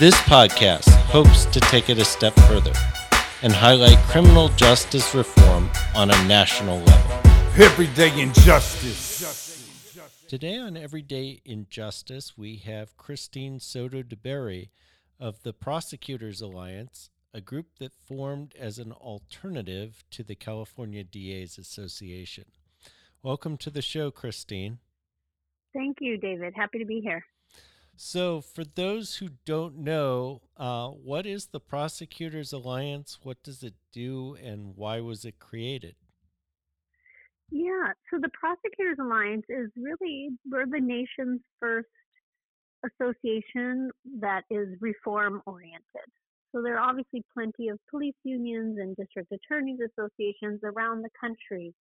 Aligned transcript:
This 0.00 0.16
podcast 0.22 0.88
hopes 0.88 1.44
to 1.44 1.60
take 1.60 1.88
it 1.88 1.98
a 1.98 2.04
step 2.04 2.34
further 2.48 2.72
and 3.42 3.52
highlight 3.52 3.96
criminal 4.08 4.48
justice 4.48 5.14
reform 5.14 5.70
on 5.94 6.10
a 6.10 6.24
national 6.26 6.80
level. 6.80 7.20
Everyday 7.62 8.20
injustice. 8.20 9.22
Today 10.26 10.58
on 10.58 10.76
Everyday 10.76 11.40
Injustice, 11.44 12.36
we 12.36 12.56
have 12.56 12.96
Christine 12.96 13.60
Soto 13.60 14.02
DeBerry 14.02 14.70
of 15.20 15.44
the 15.44 15.52
Prosecutors 15.52 16.40
Alliance, 16.40 17.10
a 17.32 17.40
group 17.40 17.78
that 17.78 17.92
formed 17.94 18.52
as 18.58 18.80
an 18.80 18.90
alternative 18.90 20.02
to 20.10 20.24
the 20.24 20.34
California 20.34 21.04
DAs 21.04 21.56
Association. 21.56 22.46
Welcome 23.22 23.56
to 23.58 23.70
the 23.70 23.80
show, 23.80 24.10
Christine. 24.10 24.78
Thank 25.72 25.98
you, 26.00 26.16
David. 26.16 26.54
Happy 26.56 26.80
to 26.80 26.84
be 26.84 27.00
here. 27.00 27.24
So, 27.96 28.40
for 28.40 28.64
those 28.64 29.16
who 29.16 29.28
don't 29.44 29.78
know, 29.78 30.42
uh, 30.56 30.88
what 30.88 31.26
is 31.26 31.46
the 31.46 31.60
Prosecutors 31.60 32.52
Alliance? 32.52 33.20
What 33.22 33.42
does 33.44 33.62
it 33.62 33.74
do, 33.92 34.36
and 34.42 34.76
why 34.76 35.00
was 35.00 35.24
it 35.24 35.38
created? 35.38 35.94
Yeah, 37.50 37.92
so 38.10 38.18
the 38.20 38.30
Prosecutors 38.30 38.98
Alliance 39.00 39.44
is 39.48 39.70
really 39.76 40.30
we're 40.50 40.66
the 40.66 40.80
nation's 40.80 41.40
first 41.60 41.86
association 42.84 43.90
that 44.20 44.42
is 44.50 44.68
reform 44.80 45.40
oriented. 45.46 46.10
So 46.50 46.62
there 46.62 46.76
are 46.76 46.88
obviously 46.88 47.24
plenty 47.32 47.68
of 47.68 47.78
police 47.90 48.14
unions 48.24 48.78
and 48.80 48.96
district 48.96 49.32
attorneys 49.32 49.78
associations 49.80 50.60
around 50.64 51.02
the 51.02 51.10
country, 51.20 51.72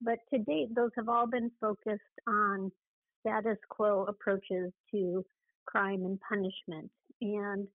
but 0.00 0.18
to 0.32 0.40
date 0.40 0.74
those 0.74 0.90
have 0.96 1.08
all 1.08 1.28
been 1.28 1.50
focused 1.60 2.02
on 2.26 2.72
status 3.20 3.58
quo 3.68 4.04
approaches 4.04 4.72
to 4.90 5.24
crime 5.66 6.04
and 6.04 6.18
punishment. 6.20 6.90
And 7.20 7.66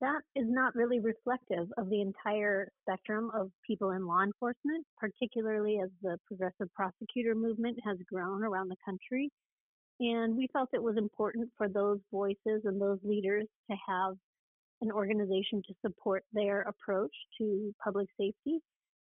that 0.00 0.20
is 0.34 0.44
not 0.48 0.74
really 0.74 1.00
reflective 1.00 1.68
of 1.78 1.88
the 1.88 2.02
entire 2.02 2.70
spectrum 2.82 3.30
of 3.34 3.50
people 3.66 3.92
in 3.92 4.06
law 4.06 4.22
enforcement, 4.22 4.84
particularly 4.98 5.80
as 5.82 5.88
the 6.02 6.18
progressive 6.26 6.72
prosecutor 6.74 7.34
movement 7.34 7.78
has 7.84 7.96
grown 8.12 8.44
around 8.44 8.68
the 8.68 8.76
country. 8.84 9.30
And 9.98 10.36
we 10.36 10.48
felt 10.52 10.68
it 10.74 10.82
was 10.82 10.98
important 10.98 11.50
for 11.56 11.68
those 11.68 11.98
voices 12.12 12.62
and 12.64 12.80
those 12.80 12.98
leaders 13.02 13.46
to 13.70 13.76
have 13.88 14.16
an 14.82 14.92
organization 14.92 15.62
to 15.66 15.74
support 15.80 16.22
their 16.32 16.62
approach 16.62 17.12
to 17.38 17.74
public 17.82 18.08
safety. 18.20 18.58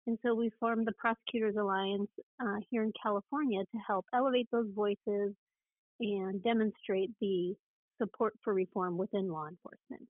And 0.06 0.18
so 0.22 0.34
we 0.34 0.50
formed 0.60 0.86
the 0.86 0.92
Prosecutors 0.92 1.56
Alliance 1.58 2.10
uh, 2.40 2.56
here 2.70 2.82
in 2.82 2.92
California 3.00 3.60
to 3.60 3.78
help 3.86 4.04
elevate 4.12 4.48
those 4.52 4.66
voices 4.74 5.32
and 6.00 6.42
demonstrate 6.42 7.10
the 7.20 7.54
support 8.02 8.34
for 8.42 8.52
reform 8.52 8.98
within 8.98 9.30
law 9.30 9.46
enforcement. 9.46 10.08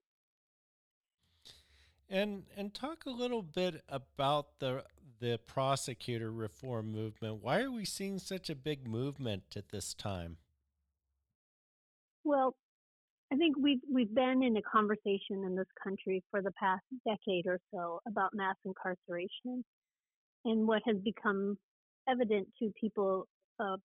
And 2.09 2.43
and 2.57 2.73
talk 2.73 3.05
a 3.05 3.11
little 3.11 3.41
bit 3.41 3.81
about 3.89 4.59
the 4.59 4.83
the 5.19 5.39
prosecutor 5.45 6.31
reform 6.31 6.91
movement. 6.91 7.41
Why 7.41 7.61
are 7.61 7.71
we 7.71 7.85
seeing 7.85 8.19
such 8.19 8.49
a 8.49 8.55
big 8.55 8.87
movement 8.87 9.43
at 9.55 9.69
this 9.69 9.93
time? 9.93 10.37
Well, 12.23 12.55
I 13.31 13.35
think 13.35 13.57
we've 13.57 13.81
we've 13.91 14.13
been 14.13 14.43
in 14.43 14.57
a 14.57 14.61
conversation 14.61 15.43
in 15.45 15.55
this 15.55 15.67
country 15.81 16.23
for 16.29 16.41
the 16.41 16.51
past 16.51 16.83
decade 17.07 17.47
or 17.47 17.59
so 17.73 17.99
about 18.07 18.33
mass 18.33 18.55
incarceration, 18.65 19.63
and 20.45 20.67
what 20.67 20.81
has 20.85 20.97
become 20.97 21.57
evident 22.07 22.47
to 22.59 22.71
people 22.79 23.27
uh, 23.59 23.77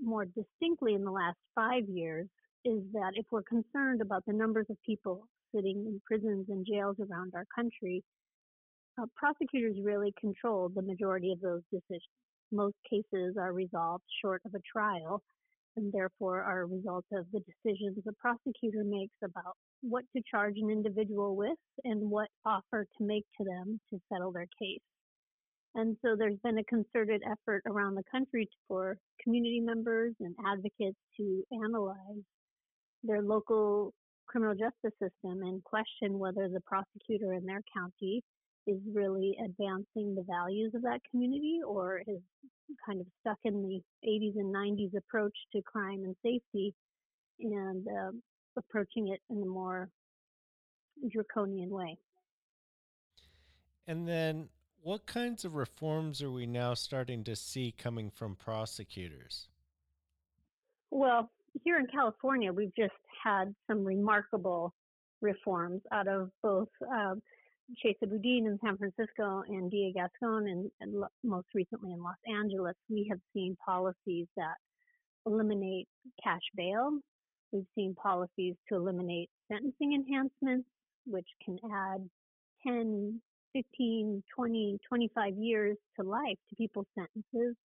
more 0.00 0.24
distinctly 0.24 0.94
in 0.94 1.04
the 1.04 1.10
last 1.10 1.36
five 1.54 1.84
years 1.88 2.28
is 2.64 2.80
that 2.92 3.12
if 3.14 3.26
we're 3.30 3.42
concerned 3.42 4.00
about 4.00 4.24
the 4.26 4.32
numbers 4.32 4.66
of 4.70 4.76
people 4.84 5.26
sitting 5.54 5.84
in 5.86 6.00
prisons 6.06 6.46
and 6.48 6.66
jails 6.66 6.96
around 6.98 7.32
our 7.34 7.44
country, 7.54 8.02
uh, 9.00 9.06
prosecutors 9.16 9.76
really 9.82 10.12
control 10.20 10.68
the 10.68 10.82
majority 10.82 11.32
of 11.32 11.40
those 11.40 11.62
decisions. 11.70 12.02
Most 12.52 12.76
cases 12.88 13.36
are 13.38 13.52
resolved 13.52 14.04
short 14.22 14.40
of 14.46 14.54
a 14.54 14.60
trial 14.70 15.22
and 15.76 15.92
therefore 15.92 16.42
are 16.42 16.62
a 16.62 16.66
result 16.66 17.04
of 17.12 17.26
the 17.32 17.40
decisions 17.40 17.98
the 18.04 18.12
prosecutor 18.20 18.84
makes 18.84 19.14
about 19.24 19.56
what 19.82 20.04
to 20.16 20.22
charge 20.30 20.54
an 20.56 20.70
individual 20.70 21.36
with 21.36 21.58
and 21.84 22.00
what 22.00 22.28
offer 22.46 22.86
to 22.96 23.04
make 23.04 23.24
to 23.36 23.44
them 23.44 23.80
to 23.90 23.98
settle 24.12 24.30
their 24.30 24.46
case. 24.60 24.80
And 25.74 25.96
so 26.02 26.14
there's 26.16 26.38
been 26.44 26.58
a 26.58 26.64
concerted 26.64 27.22
effort 27.26 27.62
around 27.66 27.96
the 27.96 28.04
country 28.10 28.48
for 28.68 28.96
community 29.22 29.60
members 29.60 30.14
and 30.20 30.34
advocates 30.46 30.98
to 31.16 31.42
analyze 31.52 32.22
their 33.04 33.22
local 33.22 33.92
criminal 34.26 34.54
justice 34.54 34.98
system 34.98 35.42
and 35.42 35.62
question 35.62 36.18
whether 36.18 36.48
the 36.48 36.60
prosecutor 36.60 37.34
in 37.34 37.44
their 37.44 37.60
county 37.72 38.22
is 38.66 38.78
really 38.92 39.36
advancing 39.44 40.14
the 40.14 40.24
values 40.26 40.72
of 40.74 40.82
that 40.82 41.00
community 41.10 41.60
or 41.66 42.02
is 42.06 42.20
kind 42.86 43.00
of 43.00 43.06
stuck 43.20 43.38
in 43.44 43.62
the 43.62 44.08
80s 44.08 44.36
and 44.36 44.54
90s 44.54 44.96
approach 44.96 45.36
to 45.52 45.60
crime 45.62 46.02
and 46.04 46.16
safety 46.22 46.74
and 47.40 47.86
uh, 47.86 48.10
approaching 48.56 49.08
it 49.08 49.20
in 49.30 49.42
a 49.42 49.46
more 49.46 49.90
draconian 51.10 51.68
way. 51.68 51.98
And 53.86 54.08
then, 54.08 54.48
what 54.82 55.06
kinds 55.06 55.44
of 55.44 55.54
reforms 55.54 56.22
are 56.22 56.30
we 56.30 56.46
now 56.46 56.74
starting 56.74 57.24
to 57.24 57.36
see 57.36 57.74
coming 57.76 58.10
from 58.10 58.34
prosecutors? 58.34 59.48
Well, 60.90 61.30
here 61.62 61.78
in 61.78 61.86
California, 61.86 62.52
we've 62.52 62.74
just 62.76 62.92
had 63.22 63.54
some 63.68 63.84
remarkable 63.84 64.74
reforms 65.20 65.82
out 65.92 66.08
of 66.08 66.30
both 66.42 66.68
uh, 66.82 67.14
Chesa 67.82 68.08
Boudin 68.08 68.46
in 68.46 68.58
San 68.62 68.76
Francisco 68.76 69.42
and 69.48 69.70
DA 69.70 69.92
Gascon, 69.92 70.48
and, 70.48 70.70
and 70.80 70.94
lo- 71.00 71.08
most 71.22 71.46
recently 71.54 71.92
in 71.92 72.02
Los 72.02 72.16
Angeles. 72.28 72.74
We 72.90 73.06
have 73.10 73.20
seen 73.32 73.56
policies 73.64 74.26
that 74.36 74.56
eliminate 75.26 75.88
cash 76.22 76.42
bail. 76.56 76.98
We've 77.52 77.64
seen 77.74 77.94
policies 77.94 78.54
to 78.68 78.74
eliminate 78.74 79.30
sentencing 79.50 79.94
enhancements, 79.94 80.68
which 81.06 81.28
can 81.44 81.58
add 81.72 82.08
10, 82.66 83.20
15, 83.52 84.22
20, 84.34 84.78
25 84.86 85.34
years 85.38 85.76
to 85.98 86.06
life 86.06 86.36
to 86.50 86.56
people's 86.56 86.86
sentences. 86.98 87.56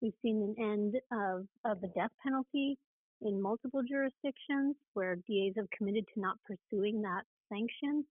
We've 0.00 0.14
seen 0.22 0.54
an 0.56 0.64
end 0.72 0.94
of, 1.12 1.46
of 1.70 1.80
the 1.82 1.88
death 1.88 2.10
penalty 2.22 2.78
in 3.22 3.40
multiple 3.40 3.82
jurisdictions 3.86 4.76
where 4.94 5.16
DAs 5.16 5.54
have 5.56 5.70
committed 5.76 6.04
to 6.14 6.20
not 6.20 6.36
pursuing 6.44 7.02
that 7.02 7.22
sanction. 7.52 8.04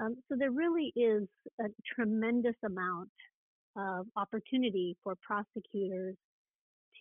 Um, 0.00 0.16
so 0.28 0.36
there 0.38 0.50
really 0.50 0.92
is 0.96 1.28
a 1.60 1.64
tremendous 1.94 2.56
amount 2.64 3.10
of 3.76 4.06
opportunity 4.16 4.96
for 5.04 5.14
prosecutors 5.22 6.16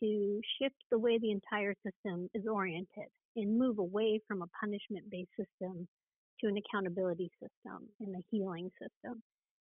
to 0.01 0.41
shift 0.59 0.75
the 0.91 1.00
way 1.00 1.18
the 1.18 1.31
entire 1.31 1.74
system 1.86 2.30
is 2.33 2.44
oriented 2.47 3.09
and 3.36 3.57
move 3.57 3.80
away 3.80 4.19
from 4.27 4.41
a 4.41 4.47
punishment 4.59 5.09
based 5.09 5.31
system 5.38 5.88
to 6.39 6.47
an 6.47 6.57
accountability 6.57 7.30
system 7.39 7.88
and 8.00 8.15
a 8.15 8.24
healing 8.31 8.69
system. 8.81 9.21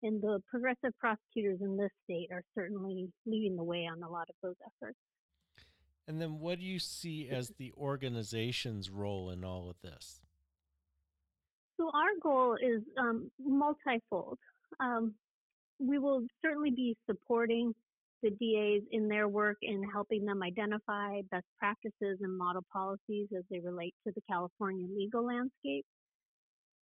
And 0.02 0.22
the 0.22 0.40
progressive 0.48 0.96
prosecutors 0.98 1.58
in 1.60 1.76
this 1.76 1.90
state 2.04 2.28
are 2.32 2.42
certainly 2.54 3.08
leading 3.26 3.56
the 3.56 3.64
way 3.64 3.88
on 3.90 4.02
a 4.02 4.08
lot 4.08 4.28
of 4.28 4.34
those 4.42 4.56
efforts. 4.64 4.98
And 6.08 6.20
then 6.20 6.40
what 6.40 6.58
do 6.58 6.64
you 6.64 6.78
see 6.78 7.28
as 7.28 7.50
the 7.50 7.72
organization's 7.76 8.90
role 8.90 9.30
in 9.30 9.44
all 9.44 9.70
of 9.70 9.76
this? 9.82 10.20
So 11.76 11.90
our 11.94 12.10
goal 12.22 12.56
is 12.56 12.82
um, 12.98 13.30
multifold. 13.42 14.38
Um, 14.80 15.14
we 15.78 15.98
will 15.98 16.22
certainly 16.42 16.70
be 16.70 16.96
supporting 17.08 17.74
the 18.22 18.30
DAs 18.30 18.82
in 18.90 19.08
their 19.08 19.28
work 19.28 19.56
in 19.62 19.82
helping 19.82 20.26
them 20.26 20.42
identify 20.42 21.22
best 21.30 21.46
practices 21.58 22.18
and 22.20 22.36
model 22.36 22.64
policies 22.70 23.28
as 23.36 23.44
they 23.50 23.60
relate 23.60 23.94
to 24.06 24.12
the 24.14 24.20
California 24.28 24.86
legal 24.94 25.24
landscape. 25.24 25.86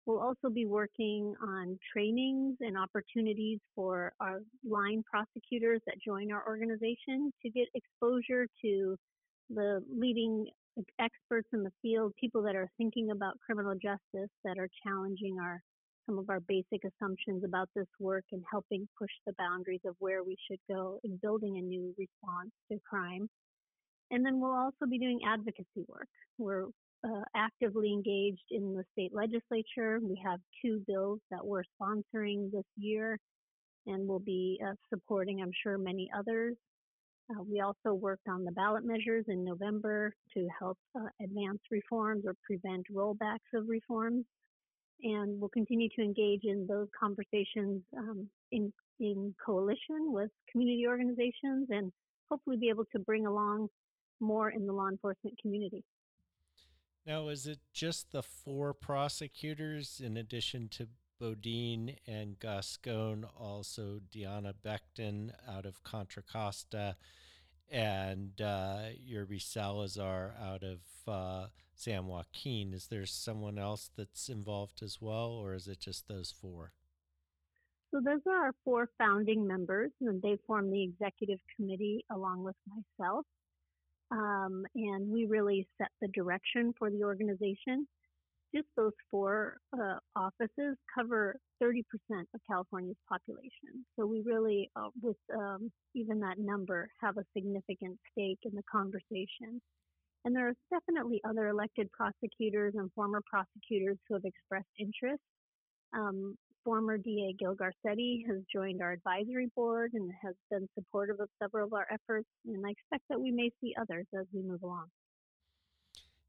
We'll 0.05 0.19
also 0.19 0.49
be 0.51 0.65
working 0.65 1.35
on 1.41 1.77
trainings 1.93 2.57
and 2.61 2.77
opportunities 2.77 3.59
for 3.75 4.11
our 4.19 4.41
line 4.67 5.03
prosecutors 5.09 5.81
that 5.85 5.95
join 6.05 6.31
our 6.31 6.45
organization 6.47 7.31
to 7.43 7.49
get 7.49 7.67
exposure 7.73 8.47
to 8.63 8.97
the 9.49 9.83
leading 9.91 10.47
experts 10.99 11.47
in 11.53 11.63
the 11.63 11.71
field, 11.81 12.13
people 12.19 12.41
that 12.43 12.55
are 12.55 12.69
thinking 12.77 13.11
about 13.11 13.39
criminal 13.45 13.73
justice, 13.73 14.29
that 14.43 14.57
are 14.57 14.69
challenging 14.83 15.37
our 15.39 15.61
some 16.05 16.17
of 16.17 16.29
our 16.29 16.39
basic 16.39 16.81
assumptions 16.83 17.43
about 17.43 17.69
this 17.75 17.85
work 17.99 18.23
and 18.31 18.43
helping 18.49 18.87
push 18.97 19.11
the 19.27 19.33
boundaries 19.37 19.81
of 19.85 19.95
where 19.99 20.23
we 20.23 20.35
should 20.49 20.59
go 20.67 20.99
in 21.03 21.19
building 21.21 21.57
a 21.57 21.61
new 21.61 21.93
response 21.99 22.49
to 22.71 22.79
crime. 22.89 23.29
And 24.09 24.25
then 24.25 24.39
we'll 24.39 24.55
also 24.55 24.87
be 24.89 24.97
doing 24.97 25.19
advocacy 25.27 25.85
work. 25.87 26.07
We're 26.39 26.65
uh, 27.03 27.21
actively 27.35 27.93
engaged 27.93 28.45
in 28.49 28.73
the 28.73 28.83
state 28.91 29.13
legislature. 29.13 29.99
We 30.01 30.19
have 30.25 30.39
two 30.65 30.81
bills 30.87 31.19
that 31.29 31.45
we're 31.45 31.63
sponsoring 31.79 32.51
this 32.51 32.65
year 32.75 33.19
and 33.85 34.07
we'll 34.07 34.19
be 34.19 34.59
uh, 34.65 34.73
supporting, 34.91 35.41
I'm 35.41 35.51
sure, 35.63 35.77
many 35.77 36.09
others. 36.17 36.55
Uh, 37.29 37.43
we 37.43 37.61
also 37.61 37.93
worked 37.93 38.27
on 38.27 38.43
the 38.43 38.51
ballot 38.51 38.83
measures 38.83 39.25
in 39.27 39.43
November 39.43 40.13
to 40.33 40.47
help 40.57 40.77
uh, 40.95 41.05
advance 41.21 41.59
reforms 41.69 42.23
or 42.25 42.35
prevent 42.43 42.85
rollbacks 42.91 43.53
of 43.53 43.67
reforms. 43.67 44.25
And 45.03 45.39
we'll 45.39 45.49
continue 45.49 45.89
to 45.95 46.01
engage 46.01 46.43
in 46.43 46.65
those 46.67 46.87
conversations 46.99 47.83
um, 47.97 48.27
in, 48.51 48.73
in 48.99 49.33
coalition 49.43 50.11
with 50.11 50.29
community 50.51 50.85
organizations 50.87 51.67
and 51.69 51.91
hopefully 52.29 52.57
be 52.57 52.69
able 52.69 52.85
to 52.91 52.99
bring 52.99 53.25
along 53.25 53.69
more 54.19 54.49
in 54.49 54.65
the 54.65 54.73
law 54.73 54.87
enforcement 54.89 55.37
community. 55.41 55.83
Now, 57.05 57.29
is 57.29 57.47
it 57.47 57.59
just 57.73 58.11
the 58.11 58.21
four 58.21 58.73
prosecutors 58.73 60.01
in 60.03 60.17
addition 60.17 60.67
to 60.69 60.87
Boudin 61.19 61.95
and 62.07 62.39
Gascon, 62.39 63.25
also 63.37 63.99
Diana 64.11 64.53
Becton 64.65 65.31
out 65.47 65.65
of 65.65 65.83
Contra 65.83 66.23
Costa, 66.23 66.95
and 67.69 68.41
uh, 68.41 68.89
Verber 69.07 69.39
Salazar 69.39 70.33
out 70.41 70.63
of 70.63 70.79
uh, 71.07 71.47
San 71.75 72.07
Joaquin? 72.07 72.73
Is 72.73 72.87
there 72.87 73.05
someone 73.05 73.57
else 73.57 73.89
that's 73.95 74.29
involved 74.29 74.81
as 74.81 74.97
well, 75.01 75.29
or 75.29 75.53
is 75.53 75.67
it 75.67 75.79
just 75.79 76.07
those 76.07 76.33
four? 76.41 76.71
So 77.91 78.01
those 78.03 78.21
are 78.27 78.45
our 78.45 78.53
four 78.63 78.89
founding 78.97 79.47
members, 79.47 79.91
and 80.01 80.21
they 80.21 80.37
form 80.45 80.71
the 80.71 80.83
executive 80.83 81.39
committee 81.55 82.05
along 82.11 82.43
with 82.43 82.55
myself. 82.67 83.25
Um, 84.11 84.65
and 84.75 85.09
we 85.11 85.25
really 85.25 85.67
set 85.77 85.89
the 86.01 86.07
direction 86.09 86.73
for 86.77 86.89
the 86.89 87.03
organization. 87.03 87.87
Just 88.55 88.67
those 88.75 88.93
four 89.11 89.57
uh, 89.73 89.99
offices 90.15 90.75
cover 90.93 91.35
30% 91.61 91.83
of 92.11 92.41
California's 92.49 92.97
population. 93.07 93.85
So 93.97 94.07
we 94.07 94.23
really, 94.25 94.71
uh, 94.75 94.89
with 95.01 95.17
um, 95.35 95.71
even 95.93 96.19
that 96.21 96.39
number, 96.39 96.89
have 97.01 97.17
a 97.17 97.25
significant 97.35 97.99
stake 98.11 98.39
in 98.43 98.55
the 98.55 98.63
conversation. 98.71 99.61
And 100.25 100.35
there 100.35 100.49
are 100.49 100.53
definitely 100.71 101.21
other 101.27 101.47
elected 101.47 101.91
prosecutors 101.91 102.73
and 102.75 102.91
former 102.93 103.21
prosecutors 103.29 103.97
who 104.07 104.15
have 104.15 104.25
expressed 104.25 104.67
interest. 104.79 105.21
Um, 105.93 106.35
former 106.63 106.97
DA 106.97 107.35
Gil 107.39 107.55
Garcetti 107.55 108.25
has 108.27 108.37
joined 108.53 108.81
our 108.81 108.91
advisory 108.91 109.49
board 109.55 109.91
and 109.93 110.11
has 110.21 110.35
been 110.51 110.67
supportive 110.77 111.19
of 111.19 111.29
several 111.41 111.67
of 111.67 111.73
our 111.73 111.87
efforts. 111.91 112.27
And 112.45 112.65
I 112.65 112.71
expect 112.71 113.03
that 113.09 113.19
we 113.19 113.31
may 113.31 113.51
see 113.61 113.73
others 113.79 114.05
as 114.17 114.25
we 114.33 114.41
move 114.41 114.63
along. 114.63 114.87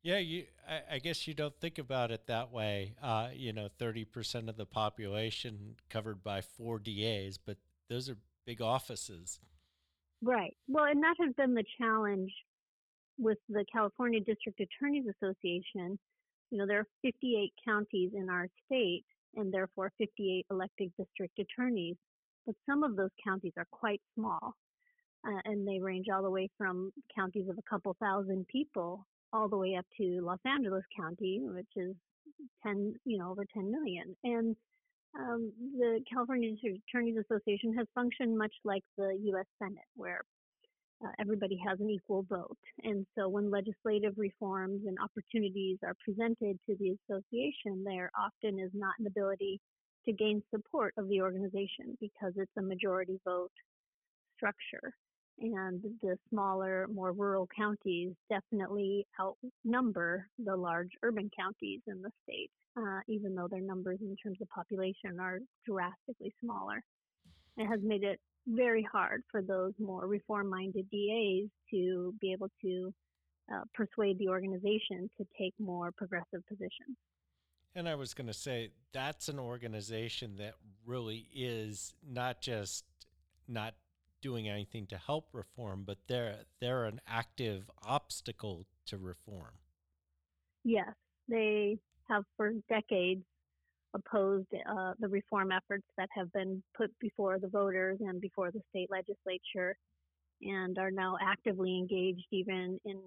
Yeah, 0.02 0.18
you. 0.18 0.44
I, 0.68 0.94
I 0.96 0.98
guess 0.98 1.26
you 1.26 1.34
don't 1.34 1.58
think 1.60 1.78
about 1.78 2.10
it 2.10 2.26
that 2.26 2.52
way. 2.52 2.94
Uh, 3.02 3.28
you 3.34 3.52
know, 3.52 3.68
thirty 3.78 4.04
percent 4.04 4.48
of 4.48 4.56
the 4.56 4.66
population 4.66 5.76
covered 5.90 6.22
by 6.22 6.40
four 6.40 6.78
DAs, 6.78 7.38
but 7.38 7.58
those 7.88 8.08
are 8.08 8.16
big 8.46 8.62
offices. 8.62 9.40
Right. 10.22 10.56
Well, 10.68 10.84
and 10.84 11.02
that 11.02 11.16
has 11.20 11.34
been 11.34 11.54
the 11.54 11.64
challenge 11.78 12.30
with 13.18 13.38
the 13.48 13.64
California 13.70 14.20
District 14.20 14.60
Attorneys 14.60 15.04
Association. 15.06 15.98
You 16.50 16.58
know, 16.58 16.66
there 16.66 16.80
are 16.80 16.86
58 17.02 17.52
counties 17.64 18.10
in 18.14 18.28
our 18.28 18.48
state, 18.66 19.04
and 19.36 19.52
therefore 19.52 19.92
58 19.98 20.46
elected 20.50 20.92
district 20.98 21.38
attorneys. 21.38 21.96
But 22.46 22.54
some 22.66 22.82
of 22.82 22.96
those 22.96 23.10
counties 23.22 23.52
are 23.56 23.66
quite 23.70 24.00
small, 24.14 24.54
uh, 25.26 25.40
and 25.44 25.68
they 25.68 25.78
range 25.78 26.06
all 26.12 26.22
the 26.22 26.30
way 26.30 26.48
from 26.56 26.90
counties 27.14 27.48
of 27.48 27.58
a 27.58 27.70
couple 27.70 27.94
thousand 28.00 28.46
people 28.48 29.06
all 29.32 29.48
the 29.48 29.56
way 29.56 29.76
up 29.76 29.86
to 29.98 30.20
Los 30.22 30.38
Angeles 30.44 30.84
County, 30.96 31.40
which 31.42 31.68
is 31.76 31.94
10, 32.64 32.94
you 33.04 33.18
know, 33.18 33.30
over 33.30 33.44
10 33.54 33.70
million. 33.70 34.16
And 34.24 34.56
um, 35.18 35.52
the 35.78 36.00
California 36.10 36.52
Attorneys 36.88 37.16
Association 37.18 37.74
has 37.76 37.86
functioned 37.94 38.36
much 38.36 38.54
like 38.64 38.84
the 38.96 39.18
U.S. 39.24 39.46
Senate, 39.58 39.88
where 39.96 40.20
uh, 41.04 41.10
everybody 41.18 41.58
has 41.66 41.80
an 41.80 41.90
equal 41.90 42.24
vote. 42.28 42.58
And 42.82 43.06
so 43.16 43.28
when 43.28 43.50
legislative 43.50 44.14
reforms 44.16 44.82
and 44.86 44.96
opportunities 45.02 45.78
are 45.84 45.96
presented 46.04 46.58
to 46.68 46.76
the 46.78 46.96
association, 47.00 47.82
there 47.84 48.10
often 48.18 48.60
is 48.60 48.70
not 48.74 48.94
an 48.98 49.06
ability 49.06 49.60
to 50.06 50.12
gain 50.12 50.42
support 50.54 50.94
of 50.96 51.08
the 51.08 51.20
organization 51.20 51.96
because 52.00 52.32
it's 52.36 52.52
a 52.58 52.62
majority 52.62 53.18
vote 53.24 53.52
structure. 54.36 54.92
And 55.40 55.82
the 56.02 56.18
smaller, 56.28 56.86
more 56.92 57.12
rural 57.12 57.48
counties 57.56 58.12
definitely 58.28 59.06
outnumber 59.18 60.26
the 60.38 60.54
large 60.54 60.90
urban 61.02 61.30
counties 61.34 61.80
in 61.86 62.02
the 62.02 62.10
state, 62.24 62.50
uh, 62.76 63.00
even 63.08 63.34
though 63.34 63.48
their 63.48 63.62
numbers 63.62 63.98
in 64.02 64.14
terms 64.22 64.38
of 64.42 64.48
population 64.50 65.18
are 65.18 65.38
drastically 65.66 66.34
smaller. 66.44 66.82
It 67.56 67.66
has 67.66 67.80
made 67.82 68.02
it 68.02 68.20
very 68.46 68.86
hard 68.90 69.22
for 69.30 69.40
those 69.40 69.72
more 69.78 70.06
reform 70.06 70.50
minded 70.50 70.86
DAs 70.90 71.48
to 71.70 72.14
be 72.20 72.32
able 72.32 72.48
to 72.62 72.92
uh, 73.52 73.62
persuade 73.74 74.18
the 74.18 74.28
organization 74.28 75.10
to 75.16 75.26
take 75.38 75.54
more 75.58 75.90
progressive 75.92 76.46
positions. 76.48 76.96
And 77.74 77.88
I 77.88 77.94
was 77.94 78.14
going 78.14 78.26
to 78.26 78.34
say 78.34 78.72
that's 78.92 79.28
an 79.28 79.38
organization 79.38 80.36
that 80.36 80.54
really 80.84 81.26
is 81.34 81.94
not 82.06 82.40
just 82.40 82.84
not 83.48 83.74
doing 84.20 84.48
anything 84.48 84.86
to 84.88 84.96
help 84.96 85.28
reform, 85.32 85.84
but 85.86 85.98
they're 86.06 86.36
they're 86.60 86.84
an 86.84 87.00
active 87.06 87.70
obstacle 87.84 88.64
to 88.86 88.98
reform. 88.98 89.54
Yes, 90.64 90.92
they 91.28 91.78
have 92.08 92.24
for 92.36 92.52
decades 92.68 93.24
opposed 93.94 94.46
uh, 94.54 94.92
the 95.00 95.08
reform 95.08 95.50
efforts 95.50 95.86
that 95.96 96.08
have 96.14 96.32
been 96.32 96.62
put 96.76 96.90
before 97.00 97.38
the 97.38 97.48
voters 97.48 97.98
and 98.00 98.20
before 98.20 98.50
the 98.50 98.60
state 98.70 98.88
legislature, 98.90 99.76
and 100.42 100.78
are 100.78 100.90
now 100.90 101.16
actively 101.20 101.76
engaged 101.76 102.26
even 102.30 102.78
in 102.84 103.00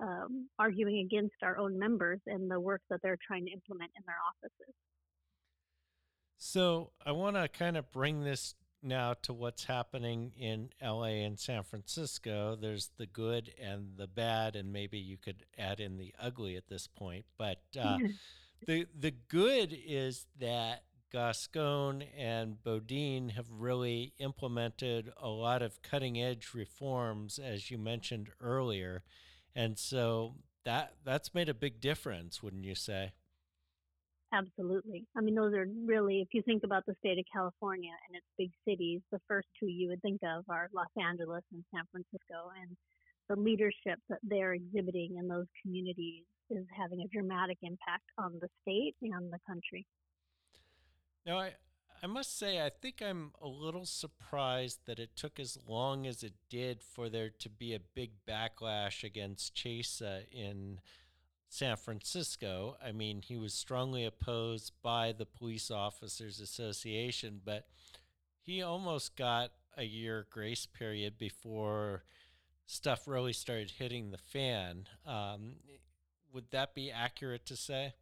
um, 0.00 0.48
arguing 0.58 0.98
against 0.98 1.36
our 1.42 1.56
own 1.58 1.78
members 1.78 2.20
and 2.26 2.50
the 2.50 2.60
work 2.60 2.82
that 2.90 3.00
they're 3.02 3.18
trying 3.26 3.46
to 3.46 3.52
implement 3.52 3.90
in 3.96 4.02
their 4.06 4.16
offices. 4.28 4.74
So 6.38 6.90
I 7.04 7.12
want 7.12 7.36
to 7.36 7.48
kind 7.48 7.76
of 7.76 7.90
bring 7.90 8.22
this 8.22 8.54
now 8.82 9.14
to 9.22 9.32
what's 9.32 9.64
happening 9.64 10.32
in 10.36 10.70
LA 10.82 11.24
and 11.24 11.38
San 11.38 11.62
Francisco. 11.62 12.56
There's 12.60 12.90
the 12.96 13.06
good 13.06 13.52
and 13.62 13.96
the 13.96 14.06
bad, 14.06 14.56
and 14.56 14.72
maybe 14.72 14.98
you 14.98 15.16
could 15.16 15.44
add 15.58 15.80
in 15.80 15.96
the 15.96 16.14
ugly 16.18 16.56
at 16.56 16.68
this 16.68 16.86
point. 16.86 17.24
But 17.38 17.62
uh, 17.78 17.98
the 18.66 18.86
the 18.98 19.12
good 19.28 19.76
is 19.86 20.26
that 20.38 20.84
Gascon 21.12 22.02
and 22.16 22.62
Boudin 22.62 23.30
have 23.30 23.50
really 23.50 24.12
implemented 24.18 25.12
a 25.20 25.28
lot 25.28 25.62
of 25.62 25.82
cutting 25.82 26.20
edge 26.20 26.50
reforms, 26.54 27.38
as 27.38 27.70
you 27.70 27.78
mentioned 27.78 28.30
earlier, 28.40 29.02
and 29.54 29.78
so 29.78 30.34
that 30.64 30.94
that's 31.04 31.34
made 31.34 31.48
a 31.48 31.54
big 31.54 31.80
difference, 31.80 32.42
wouldn't 32.42 32.64
you 32.64 32.74
say? 32.74 33.12
Absolutely. 34.36 35.06
I 35.16 35.22
mean, 35.22 35.34
those 35.34 35.54
are 35.54 35.66
really, 35.86 36.20
if 36.20 36.28
you 36.32 36.42
think 36.42 36.62
about 36.62 36.84
the 36.86 36.94
state 36.98 37.18
of 37.18 37.24
California 37.32 37.92
and 38.06 38.16
its 38.16 38.26
big 38.36 38.50
cities, 38.68 39.00
the 39.10 39.20
first 39.26 39.48
two 39.58 39.66
you 39.66 39.88
would 39.88 40.02
think 40.02 40.20
of 40.22 40.44
are 40.50 40.68
Los 40.74 40.92
Angeles 41.00 41.42
and 41.52 41.64
San 41.74 41.84
Francisco. 41.90 42.52
And 42.60 42.76
the 43.28 43.36
leadership 43.36 43.98
that 44.10 44.18
they're 44.22 44.52
exhibiting 44.52 45.16
in 45.18 45.26
those 45.26 45.46
communities 45.62 46.24
is 46.50 46.66
having 46.76 47.00
a 47.00 47.08
dramatic 47.08 47.58
impact 47.62 48.04
on 48.18 48.38
the 48.40 48.48
state 48.62 48.94
and 49.00 49.32
the 49.32 49.38
country. 49.46 49.86
Now, 51.24 51.38
I, 51.38 51.54
I 52.02 52.06
must 52.06 52.38
say, 52.38 52.60
I 52.60 52.68
think 52.70 53.02
I'm 53.02 53.32
a 53.40 53.48
little 53.48 53.86
surprised 53.86 54.80
that 54.84 54.98
it 54.98 55.16
took 55.16 55.40
as 55.40 55.58
long 55.66 56.06
as 56.06 56.22
it 56.22 56.34
did 56.50 56.82
for 56.82 57.08
there 57.08 57.30
to 57.38 57.48
be 57.48 57.74
a 57.74 57.80
big 57.80 58.10
backlash 58.28 59.02
against 59.02 59.54
Chesa 59.56 60.18
uh, 60.18 60.20
in 60.30 60.80
San 61.56 61.76
Francisco. 61.76 62.76
I 62.84 62.92
mean, 62.92 63.22
he 63.22 63.38
was 63.38 63.54
strongly 63.54 64.04
opposed 64.04 64.72
by 64.82 65.12
the 65.12 65.24
Police 65.24 65.70
Officers 65.70 66.38
Association, 66.38 67.40
but 67.42 67.66
he 68.42 68.60
almost 68.60 69.16
got 69.16 69.52
a 69.74 69.84
year 69.84 70.26
grace 70.30 70.66
period 70.66 71.16
before 71.16 72.04
stuff 72.66 73.08
really 73.08 73.32
started 73.32 73.70
hitting 73.78 74.10
the 74.10 74.18
fan. 74.18 74.86
Um, 75.06 75.54
would 76.30 76.50
that 76.50 76.74
be 76.74 76.90
accurate 76.90 77.46
to 77.46 77.56
say? 77.56 77.94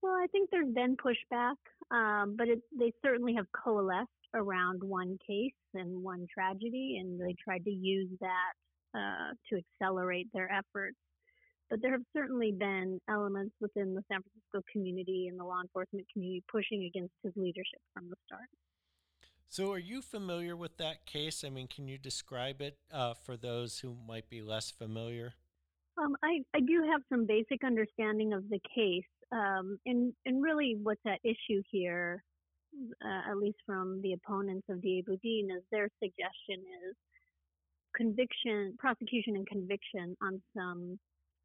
Well, 0.00 0.14
I 0.14 0.28
think 0.30 0.50
there's 0.50 0.72
been 0.72 0.96
pushback, 0.96 1.56
um, 1.90 2.36
but 2.38 2.46
it, 2.46 2.60
they 2.78 2.92
certainly 3.04 3.34
have 3.34 3.46
coalesced 3.50 4.06
around 4.32 4.84
one 4.84 5.18
case 5.26 5.52
and 5.74 6.04
one 6.04 6.28
tragedy, 6.32 6.98
and 7.00 7.20
they 7.20 7.34
tried 7.42 7.64
to 7.64 7.70
use 7.70 8.10
that 8.20 8.52
uh, 8.96 9.32
to 9.50 9.60
accelerate 9.60 10.28
their 10.32 10.48
efforts. 10.52 10.96
But 11.68 11.82
there 11.82 11.92
have 11.92 12.02
certainly 12.16 12.52
been 12.52 13.00
elements 13.08 13.54
within 13.60 13.94
the 13.94 14.02
San 14.10 14.20
Francisco 14.22 14.62
community 14.72 15.26
and 15.28 15.38
the 15.38 15.44
law 15.44 15.60
enforcement 15.60 16.06
community 16.12 16.44
pushing 16.50 16.84
against 16.84 17.14
his 17.24 17.32
leadership 17.36 17.80
from 17.92 18.08
the 18.08 18.16
start. 18.26 18.48
So, 19.48 19.72
are 19.72 19.78
you 19.78 20.02
familiar 20.02 20.56
with 20.56 20.76
that 20.78 21.06
case? 21.06 21.44
I 21.44 21.50
mean, 21.50 21.68
can 21.68 21.88
you 21.88 21.98
describe 21.98 22.60
it 22.60 22.78
uh, 22.92 23.14
for 23.14 23.36
those 23.36 23.78
who 23.78 23.96
might 24.06 24.28
be 24.28 24.42
less 24.42 24.70
familiar? 24.70 25.34
Um, 25.98 26.16
I, 26.22 26.40
I 26.54 26.60
do 26.60 26.84
have 26.90 27.00
some 27.08 27.26
basic 27.26 27.64
understanding 27.64 28.32
of 28.32 28.48
the 28.50 28.60
case. 28.74 29.04
Um, 29.32 29.78
and, 29.86 30.12
and 30.26 30.42
really, 30.42 30.76
what's 30.82 31.00
at 31.06 31.20
issue 31.24 31.62
here, 31.70 32.22
uh, 33.04 33.30
at 33.30 33.38
least 33.38 33.58
from 33.64 34.00
the 34.02 34.12
opponents 34.12 34.66
of 34.68 34.82
D.A. 34.82 35.02
Boudin, 35.02 35.48
is 35.56 35.62
their 35.70 35.88
suggestion 36.02 36.62
is 36.88 36.96
conviction, 37.96 38.74
prosecution, 38.78 39.36
and 39.36 39.46
conviction 39.46 40.16
on 40.22 40.42
some 40.56 40.98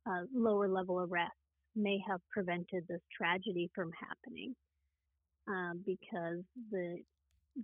uh, 0.07 0.21
lower 0.33 0.67
level 0.67 0.99
arrests 0.99 1.35
may 1.75 1.99
have 2.07 2.19
prevented 2.29 2.85
this 2.87 3.01
tragedy 3.15 3.69
from 3.73 3.91
happening 3.99 4.55
um, 5.47 5.81
because 5.85 6.43
the 6.71 6.97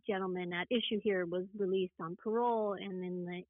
gentleman 0.07 0.53
at 0.53 0.67
issue 0.69 0.99
here 1.01 1.25
was 1.25 1.45
released 1.57 1.93
on 1.99 2.17
parole, 2.21 2.73
and 2.73 3.03
in 3.03 3.25
the 3.25 3.41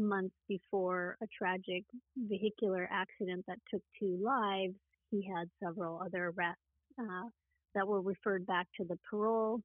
months 0.00 0.34
before 0.48 1.16
a 1.22 1.26
tragic 1.36 1.84
vehicular 2.16 2.88
accident 2.90 3.44
that 3.46 3.58
took 3.70 3.82
two 3.98 4.18
lives, 4.22 4.74
he 5.10 5.22
had 5.36 5.48
several 5.62 6.00
other 6.04 6.32
arrests 6.36 6.62
uh, 6.98 7.28
that 7.74 7.86
were 7.86 8.00
referred 8.00 8.46
back 8.46 8.66
to 8.78 8.84
the 8.84 8.98
parole 9.08 9.60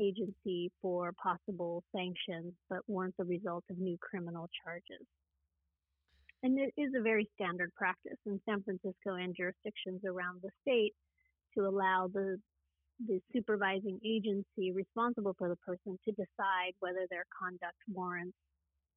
agency 0.00 0.70
for 0.80 1.12
possible 1.22 1.84
sanctions, 1.94 2.54
but 2.70 2.78
weren't 2.88 3.14
the 3.18 3.24
result 3.24 3.62
of 3.70 3.78
new 3.78 3.96
criminal 4.00 4.48
charges. 4.64 5.06
And 6.42 6.58
it 6.58 6.72
is 6.76 6.92
a 6.96 7.02
very 7.02 7.28
standard 7.34 7.72
practice 7.74 8.18
in 8.26 8.40
San 8.48 8.62
Francisco 8.62 9.14
and 9.14 9.34
jurisdictions 9.36 10.00
around 10.04 10.42
the 10.42 10.50
state 10.62 10.94
to 11.56 11.66
allow 11.66 12.08
the 12.12 12.38
the 13.06 13.20
supervising 13.32 13.98
agency 14.04 14.70
responsible 14.72 15.34
for 15.36 15.48
the 15.48 15.56
person 15.56 15.98
to 16.04 16.12
decide 16.12 16.72
whether 16.80 17.06
their 17.10 17.24
conduct 17.36 17.76
warrants 17.92 18.36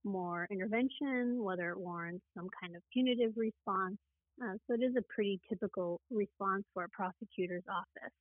more 0.03 0.47
intervention, 0.51 1.43
whether 1.43 1.71
it 1.71 1.79
warrants 1.79 2.23
some 2.37 2.47
kind 2.61 2.75
of 2.75 2.83
punitive 2.93 3.33
response. 3.35 3.97
Uh, 4.43 4.53
so 4.67 4.75
it 4.75 4.83
is 4.83 4.93
a 4.97 5.13
pretty 5.13 5.39
typical 5.49 5.99
response 6.11 6.63
for 6.73 6.83
a 6.83 6.89
prosecutor's 6.89 7.63
office. 7.69 8.13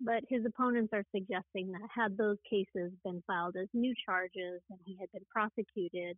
But 0.00 0.24
his 0.28 0.44
opponents 0.44 0.90
are 0.92 1.04
suggesting 1.14 1.70
that 1.70 1.88
had 1.94 2.16
those 2.16 2.38
cases 2.48 2.90
been 3.04 3.22
filed 3.26 3.56
as 3.56 3.68
new 3.72 3.94
charges 4.04 4.60
and 4.70 4.78
he 4.84 4.96
had 4.98 5.12
been 5.12 5.26
prosecuted, 5.30 6.16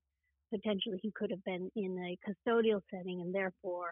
potentially 0.54 0.99
he 1.02 1.11
could 1.14 1.30
have 1.30 1.42
been 1.44 1.70
in 1.75 1.99
a 1.99 2.18
custodial 2.26 2.80
setting 2.90 3.20
and 3.20 3.34
therefore 3.34 3.90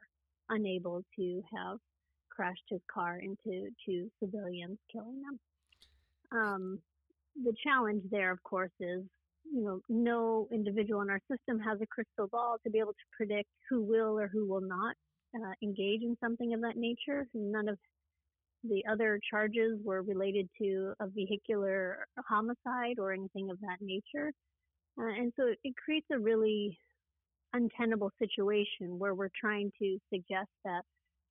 unable 0.49 1.03
to 1.19 1.43
have 1.55 1.79
crashed 2.31 2.65
his 2.69 2.81
car 2.93 3.19
into 3.19 3.69
two 3.85 4.11
civilians, 4.23 4.79
killing 4.93 5.21
them. 5.23 6.39
Um, 6.39 6.79
the 7.45 7.55
challenge 7.65 8.03
there, 8.11 8.31
of 8.31 8.43
course, 8.43 8.71
is 8.81 9.03
you 9.53 9.65
know 9.65 9.81
no 9.89 10.49
individual 10.53 11.01
in 11.03 11.11
our 11.11 11.21
system 11.31 11.59
has 11.59 11.81
a 11.81 11.87
crystal 11.87 12.29
ball 12.29 12.57
to 12.65 12.71
be 12.71 12.79
able 12.79 12.93
to 12.93 13.17
predict 13.17 13.49
who 13.69 13.83
will 13.83 14.19
or 14.19 14.29
who 14.29 14.47
will 14.47 14.61
not 14.61 14.95
uh, 15.35 15.53
engage 15.63 16.03
in 16.03 16.17
something 16.23 16.55
of 16.55 16.61
that 16.61 16.77
nature. 16.77 17.27
None 17.35 17.69
of 17.69 17.79
the 18.65 18.83
other 18.91 19.19
charges 19.29 19.79
were 19.85 20.03
related 20.03 20.49
to 20.61 20.93
a 21.01 21.09
vehicular 21.09 22.07
homicide 22.29 22.99
or 22.99 23.13
anything 23.13 23.51
of 23.51 23.59
that 23.61 23.79
nature. 23.81 24.33
Uh, 24.99 25.07
and 25.07 25.33
so 25.37 25.53
it 25.63 25.75
creates 25.77 26.07
a 26.13 26.19
really 26.19 26.79
untenable 27.53 28.11
situation 28.19 28.99
where 28.99 29.15
we're 29.15 29.29
trying 29.39 29.71
to 29.79 29.99
suggest 30.13 30.51
that 30.65 30.83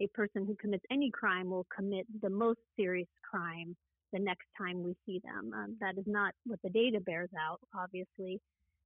a 0.02 0.08
person 0.08 0.46
who 0.46 0.56
commits 0.56 0.84
any 0.92 1.12
crime 1.12 1.50
will 1.50 1.66
commit 1.76 2.06
the 2.22 2.30
most 2.30 2.60
serious 2.76 3.08
crime 3.30 3.76
the 4.14 4.20
next 4.20 4.48
time 4.58 4.84
we 4.84 4.96
see 5.06 5.22
them. 5.24 5.52
Um, 5.54 5.78
that 5.80 5.98
is 5.98 6.06
not 6.08 6.34
what 6.46 6.60
the 6.64 6.70
data 6.70 7.00
bears 7.00 7.30
out, 7.40 7.60
obviously, 7.78 8.42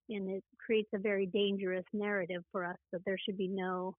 and 0.09 0.29
it 0.29 0.43
creates 0.63 0.89
a 0.93 0.99
very 0.99 1.25
dangerous 1.25 1.85
narrative 1.93 2.43
for 2.51 2.65
us 2.65 2.77
that 2.91 3.01
there 3.05 3.17
should 3.17 3.37
be 3.37 3.47
no 3.47 3.95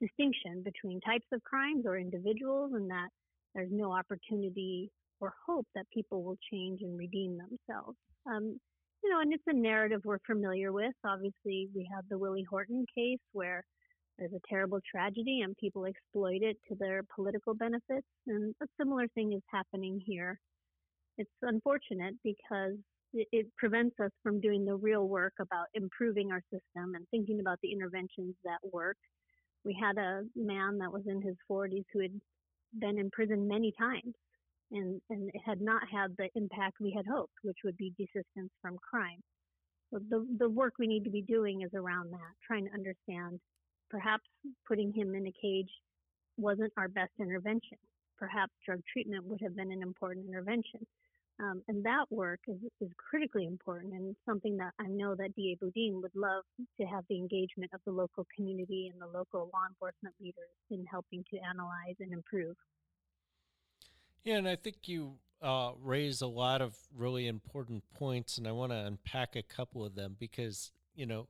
distinction 0.00 0.62
between 0.62 1.00
types 1.00 1.26
of 1.32 1.42
crimes 1.44 1.84
or 1.86 1.98
individuals, 1.98 2.72
and 2.74 2.90
that 2.90 3.08
there's 3.54 3.70
no 3.70 3.92
opportunity 3.92 4.90
or 5.20 5.34
hope 5.46 5.66
that 5.74 5.86
people 5.92 6.22
will 6.22 6.38
change 6.50 6.80
and 6.82 6.98
redeem 6.98 7.38
themselves. 7.38 7.96
Um, 8.26 8.58
you 9.02 9.10
know, 9.10 9.20
and 9.20 9.32
it's 9.32 9.42
a 9.46 9.52
narrative 9.52 10.00
we're 10.04 10.18
familiar 10.26 10.72
with. 10.72 10.92
Obviously, 11.04 11.68
we 11.74 11.88
have 11.94 12.04
the 12.08 12.18
Willie 12.18 12.46
Horton 12.48 12.86
case 12.96 13.18
where 13.32 13.64
there's 14.18 14.32
a 14.32 14.48
terrible 14.48 14.80
tragedy 14.88 15.40
and 15.40 15.56
people 15.56 15.86
exploit 15.86 16.42
it 16.42 16.56
to 16.68 16.76
their 16.78 17.02
political 17.14 17.54
benefits. 17.54 18.06
And 18.26 18.54
a 18.62 18.66
similar 18.78 19.08
thing 19.08 19.32
is 19.32 19.42
happening 19.50 20.00
here. 20.04 20.38
It's 21.18 21.30
unfortunate 21.42 22.14
because 22.22 22.76
it, 23.12 23.26
it 23.32 23.46
prevents 23.58 23.98
us 24.00 24.10
from 24.22 24.40
doing 24.40 24.64
the 24.64 24.76
real 24.76 25.08
work 25.08 25.34
about 25.40 25.66
improving 25.74 26.30
our 26.30 26.42
system 26.52 26.94
and 26.94 27.06
thinking 27.10 27.40
about 27.40 27.58
the 27.62 27.72
interventions 27.72 28.34
that 28.44 28.58
work. 28.72 28.96
We 29.64 29.76
had 29.80 29.98
a 29.98 30.22
man 30.36 30.78
that 30.78 30.92
was 30.92 31.02
in 31.06 31.20
his 31.22 31.36
40s 31.50 31.84
who 31.92 32.00
had 32.00 32.12
been 32.78 32.98
in 32.98 33.10
prison 33.10 33.48
many 33.48 33.72
times 33.78 34.14
and, 34.72 35.00
and 35.10 35.28
it 35.28 35.40
had 35.44 35.60
not 35.60 35.82
had 35.90 36.16
the 36.16 36.28
impact 36.34 36.80
we 36.80 36.92
had 36.96 37.06
hoped, 37.06 37.34
which 37.42 37.58
would 37.64 37.76
be 37.76 37.92
desistance 38.00 38.50
from 38.60 38.78
crime. 38.78 39.22
So 39.92 40.00
the, 40.08 40.26
the 40.38 40.48
work 40.48 40.74
we 40.78 40.86
need 40.86 41.04
to 41.04 41.10
be 41.10 41.22
doing 41.22 41.62
is 41.62 41.70
around 41.74 42.12
that, 42.12 42.32
trying 42.46 42.66
to 42.66 42.72
understand 42.72 43.38
perhaps 43.90 44.24
putting 44.66 44.92
him 44.92 45.14
in 45.14 45.26
a 45.26 45.32
cage 45.40 45.68
wasn't 46.38 46.72
our 46.78 46.88
best 46.88 47.12
intervention. 47.20 47.76
Perhaps 48.18 48.52
drug 48.64 48.80
treatment 48.90 49.24
would 49.24 49.40
have 49.42 49.54
been 49.54 49.70
an 49.70 49.82
important 49.82 50.26
intervention. 50.26 50.86
Um, 51.40 51.62
and 51.66 51.84
that 51.84 52.04
work 52.10 52.40
is, 52.46 52.58
is 52.80 52.90
critically 52.96 53.46
important 53.46 53.94
and 53.94 54.14
something 54.26 54.56
that 54.58 54.72
I 54.78 54.86
know 54.86 55.14
that 55.14 55.34
DA 55.34 55.56
Boudin 55.60 56.00
would 56.00 56.14
love 56.14 56.44
to 56.80 56.86
have 56.86 57.04
the 57.08 57.16
engagement 57.16 57.70
of 57.74 57.80
the 57.84 57.92
local 57.92 58.26
community 58.36 58.90
and 58.92 59.00
the 59.00 59.06
local 59.06 59.50
law 59.52 59.66
enforcement 59.68 60.14
leaders 60.20 60.54
in 60.70 60.84
helping 60.90 61.24
to 61.32 61.38
analyze 61.38 61.96
and 62.00 62.12
improve. 62.12 62.54
Yeah, 64.24 64.36
and 64.36 64.48
I 64.48 64.56
think 64.56 64.88
you 64.88 65.14
uh, 65.40 65.72
raise 65.82 66.20
a 66.22 66.26
lot 66.28 66.62
of 66.62 66.76
really 66.96 67.26
important 67.26 67.82
points, 67.94 68.38
and 68.38 68.46
I 68.46 68.52
want 68.52 68.70
to 68.72 68.78
unpack 68.78 69.34
a 69.34 69.42
couple 69.42 69.84
of 69.84 69.94
them 69.94 70.16
because, 70.18 70.70
you 70.94 71.06
know, 71.06 71.26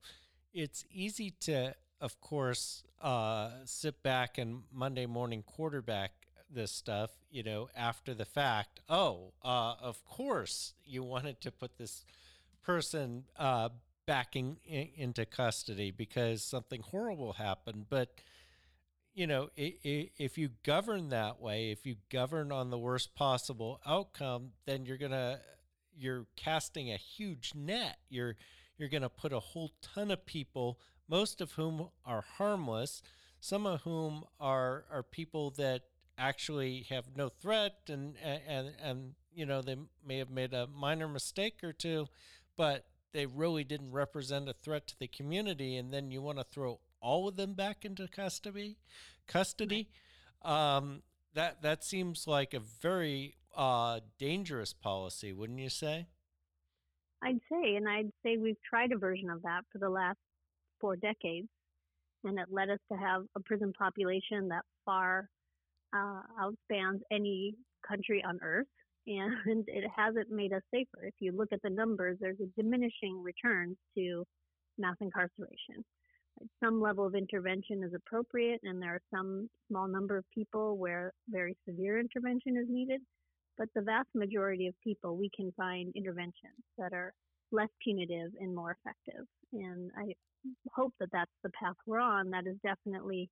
it's 0.53 0.85
easy 0.93 1.31
to, 1.41 1.75
of 2.01 2.21
course, 2.21 2.85
uh, 3.01 3.51
sit 3.65 4.03
back 4.03 4.37
and 4.37 4.63
Monday 4.73 5.07
morning 5.07 5.43
quarterback 5.43 6.13
this 6.51 6.71
stuff, 6.71 7.11
you 7.31 7.43
know, 7.43 7.71
after 7.75 8.13
the 8.13 8.27
fact. 8.27 8.81
Oh, 8.91 9.33
uh, 9.43 9.75
of 9.81 10.05
course, 10.05 10.75
you 10.85 11.03
wanted 11.03 11.41
to 11.41 11.51
put 11.51 11.79
this 11.79 12.05
person 12.63 13.25
uh, 13.39 13.71
back 14.05 14.37
in, 14.37 14.59
in, 14.67 14.89
into 14.95 15.25
custody 15.25 15.91
because 15.91 16.45
something 16.45 16.83
horrible 16.83 17.33
happened. 17.33 17.87
But 17.89 18.11
you 19.15 19.27
know, 19.27 19.51
if 19.57 20.39
you 20.39 20.51
govern 20.65 21.11
that 21.11 21.41
way, 21.41 21.71
if 21.71 21.85
you 21.85 21.97
govern 22.11 22.51
on 22.51 22.71
the 22.71 22.79
worst 22.79 23.15
possible 23.15 23.81
outcome, 23.87 24.53
then 24.67 24.87
you're 24.87 24.97
gonna 24.97 25.41
you're 25.97 26.27
casting 26.37 26.91
a 26.91 26.97
huge 26.97 27.53
net. 27.55 27.99
You're 28.09 28.37
you're 28.79 28.89
gonna 28.89 29.11
put 29.11 29.33
a 29.33 29.41
whole 29.41 29.73
ton 29.83 30.11
of 30.11 30.25
people, 30.25 30.79
most 31.09 31.41
of 31.41 31.53
whom 31.53 31.91
are 32.07 32.25
harmless, 32.39 33.03
some 33.41 33.67
of 33.67 33.83
whom 33.83 34.25
are 34.41 34.85
are 34.91 35.03
people 35.03 35.51
that 35.53 35.83
actually 36.19 36.87
have 36.89 37.05
no 37.17 37.29
threat 37.29 37.75
and 37.89 38.15
and 38.47 38.73
and 38.83 39.15
you 39.35 39.45
know 39.47 39.63
they 39.63 39.77
may 40.07 40.19
have 40.19 40.31
made 40.31 40.53
a 40.53 40.67
minor 40.67 41.09
mistake 41.09 41.59
or 41.63 41.73
two 41.73 42.07
but 42.57 42.85
they 43.13 43.25
really 43.27 43.65
didn't 43.65 43.91
represent 43.93 44.49
a 44.49 44.53
threat 44.53 44.87
to 44.87 44.99
the 44.99 45.09
community 45.09 45.77
and 45.77 45.93
then 45.93 46.11
you 46.11 46.21
want 46.21 46.39
to 46.39 46.45
throw 46.45 46.79
all 47.03 47.29
of 47.29 47.37
them 47.37 47.55
back 47.55 47.85
into 47.85 48.09
custody 48.09 48.77
custody 49.27 49.89
um, 50.43 51.03
that 51.35 51.63
that 51.63 51.85
seems 51.85 52.27
like 52.27 52.55
a 52.55 52.61
very 52.61 53.35
uh, 53.57 54.01
dangerous 54.19 54.73
policy 54.73 55.33
wouldn't 55.33 55.59
you 55.59 55.69
say 55.69 56.07
i'd 57.23 57.41
say 57.51 57.77
and 57.77 57.89
i'd 57.89 58.11
say 58.25 58.37
we've 58.37 58.61
tried 58.69 58.93
a 58.93 58.99
version 58.99 59.29
of 59.31 59.43
that 59.43 59.63
for 59.71 59.79
the 59.79 59.91
last 59.91 60.19
four 60.81 60.97
decades 60.97 61.49
and 62.25 62.39
it 62.39 62.47
led 62.51 62.71
us 62.71 62.79
to 62.91 62.97
have 62.97 63.23
a 63.37 63.41
prison 63.41 63.73
population 63.77 64.49
that 64.49 64.65
far 64.85 65.29
uh, 65.95 66.21
outspans 66.41 67.01
any 67.11 67.55
country 67.87 68.23
on 68.27 68.39
earth. 68.43 68.67
and 69.07 69.65
it 69.67 69.85
hasn't 69.95 70.31
made 70.31 70.53
us 70.53 70.63
safer. 70.73 71.05
If 71.05 71.15
you 71.19 71.33
look 71.33 71.49
at 71.53 71.61
the 71.63 71.71
numbers, 71.71 72.19
there's 72.21 72.39
a 72.41 72.63
diminishing 72.63 73.23
return 73.23 73.77
to 73.97 74.25
mass 74.79 74.97
incarceration. 75.01 75.85
Some 76.63 76.81
level 76.81 77.07
of 77.07 77.15
intervention 77.15 77.83
is 77.83 77.93
appropriate, 77.95 78.61
and 78.65 78.81
there 78.83 78.95
are 78.95 79.03
some 79.15 79.49
small 79.69 79.87
number 79.87 80.17
of 80.17 80.25
people 80.35 80.77
where 80.77 81.13
very 81.29 81.57
severe 81.69 81.99
intervention 81.99 82.57
is 82.57 82.67
needed. 82.69 83.01
But 83.59 83.69
the 83.75 83.83
vast 83.83 84.09
majority 84.15 84.67
of 84.67 84.75
people, 84.83 85.17
we 85.17 85.31
can 85.37 85.53
find 85.57 85.93
interventions 85.95 86.65
that 86.79 86.93
are 86.93 87.13
less 87.51 87.69
punitive 87.83 88.33
and 88.41 88.55
more 88.55 88.77
effective. 88.81 89.27
And 89.53 89.91
I 89.97 90.15
hope 90.75 90.95
that 91.01 91.11
that's 91.13 91.31
the 91.43 91.51
path 91.51 91.77
we're 91.87 92.01
on. 92.01 92.31
That 92.31 92.47
is 92.47 92.57
definitely 92.63 93.29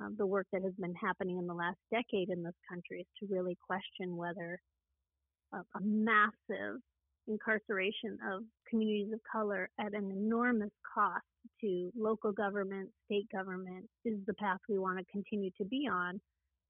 uh, 0.00 0.08
the 0.16 0.26
work 0.26 0.46
that 0.52 0.62
has 0.62 0.74
been 0.78 0.94
happening 0.94 1.38
in 1.38 1.46
the 1.46 1.54
last 1.54 1.78
decade 1.90 2.30
in 2.30 2.42
this 2.42 2.54
country 2.68 3.00
is 3.00 3.06
to 3.20 3.34
really 3.34 3.56
question 3.66 4.16
whether 4.16 4.60
a, 5.52 5.58
a 5.58 5.80
massive 5.82 6.80
incarceration 7.26 8.18
of 8.30 8.42
communities 8.68 9.12
of 9.12 9.20
color 9.30 9.68
at 9.80 9.94
an 9.94 10.10
enormous 10.10 10.70
cost 10.94 11.24
to 11.60 11.90
local 11.96 12.32
government, 12.32 12.90
state 13.06 13.28
government 13.30 13.84
is 14.04 14.14
the 14.26 14.34
path 14.34 14.58
we 14.68 14.78
want 14.78 14.98
to 14.98 15.04
continue 15.10 15.50
to 15.58 15.64
be 15.64 15.88
on, 15.90 16.20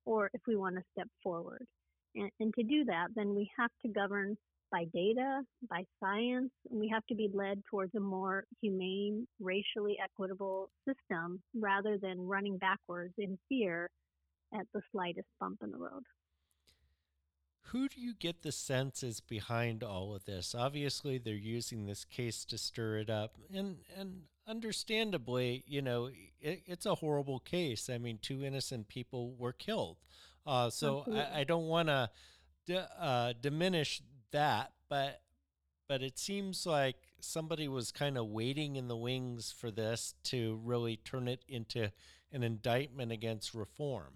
or 0.04 0.30
if 0.34 0.40
we 0.46 0.56
want 0.56 0.76
to 0.76 0.82
step 0.92 1.08
forward. 1.22 1.66
And, 2.14 2.30
and 2.40 2.54
to 2.54 2.62
do 2.62 2.84
that, 2.84 3.08
then 3.14 3.34
we 3.34 3.50
have 3.58 3.70
to 3.82 3.88
govern 3.88 4.36
by 4.72 4.84
data, 4.92 5.42
by 5.70 5.84
science, 6.00 6.50
and 6.70 6.80
we 6.80 6.88
have 6.88 7.06
to 7.06 7.14
be 7.14 7.30
led 7.32 7.62
towards 7.70 7.94
a 7.94 8.00
more 8.00 8.44
humane, 8.60 9.26
racially 9.40 9.96
equitable 10.02 10.70
system 10.86 11.40
rather 11.54 11.98
than 11.98 12.26
running 12.26 12.58
backwards 12.58 13.14
in 13.18 13.38
fear 13.48 13.88
at 14.54 14.66
the 14.74 14.80
slightest 14.92 15.28
bump 15.40 15.58
in 15.62 15.70
the 15.70 15.78
road. 15.78 16.02
Who 17.70 17.88
do 17.88 18.00
you 18.00 18.14
get 18.14 18.42
the 18.42 18.52
sense 18.52 19.02
is 19.02 19.20
behind 19.20 19.82
all 19.82 20.14
of 20.14 20.24
this? 20.24 20.54
Obviously, 20.54 21.18
they're 21.18 21.34
using 21.34 21.86
this 21.86 22.04
case 22.04 22.44
to 22.46 22.58
stir 22.58 22.98
it 22.98 23.10
up, 23.10 23.36
and 23.52 23.78
and 23.96 24.22
understandably, 24.46 25.64
you 25.66 25.82
know, 25.82 26.10
it, 26.40 26.62
it's 26.66 26.86
a 26.86 26.96
horrible 26.96 27.40
case. 27.40 27.90
I 27.90 27.98
mean, 27.98 28.18
two 28.22 28.44
innocent 28.44 28.88
people 28.88 29.34
were 29.36 29.52
killed. 29.52 29.96
Uh, 30.46 30.70
so 30.70 31.04
I, 31.12 31.40
I, 31.40 31.44
don't 31.44 31.66
want 31.66 31.88
to 31.88 32.08
d- 32.66 32.80
uh, 33.00 33.32
diminish 33.40 34.00
that, 34.30 34.70
but 34.88 35.20
but 35.88 36.02
it 36.02 36.18
seems 36.18 36.66
like 36.66 36.96
somebody 37.20 37.66
was 37.66 37.90
kind 37.90 38.16
of 38.16 38.26
waiting 38.26 38.76
in 38.76 38.86
the 38.86 38.96
wings 38.96 39.52
for 39.56 39.70
this 39.70 40.14
to 40.24 40.60
really 40.62 40.96
turn 40.98 41.26
it 41.26 41.44
into 41.48 41.90
an 42.32 42.42
indictment 42.42 43.10
against 43.10 43.54
reform. 43.54 44.14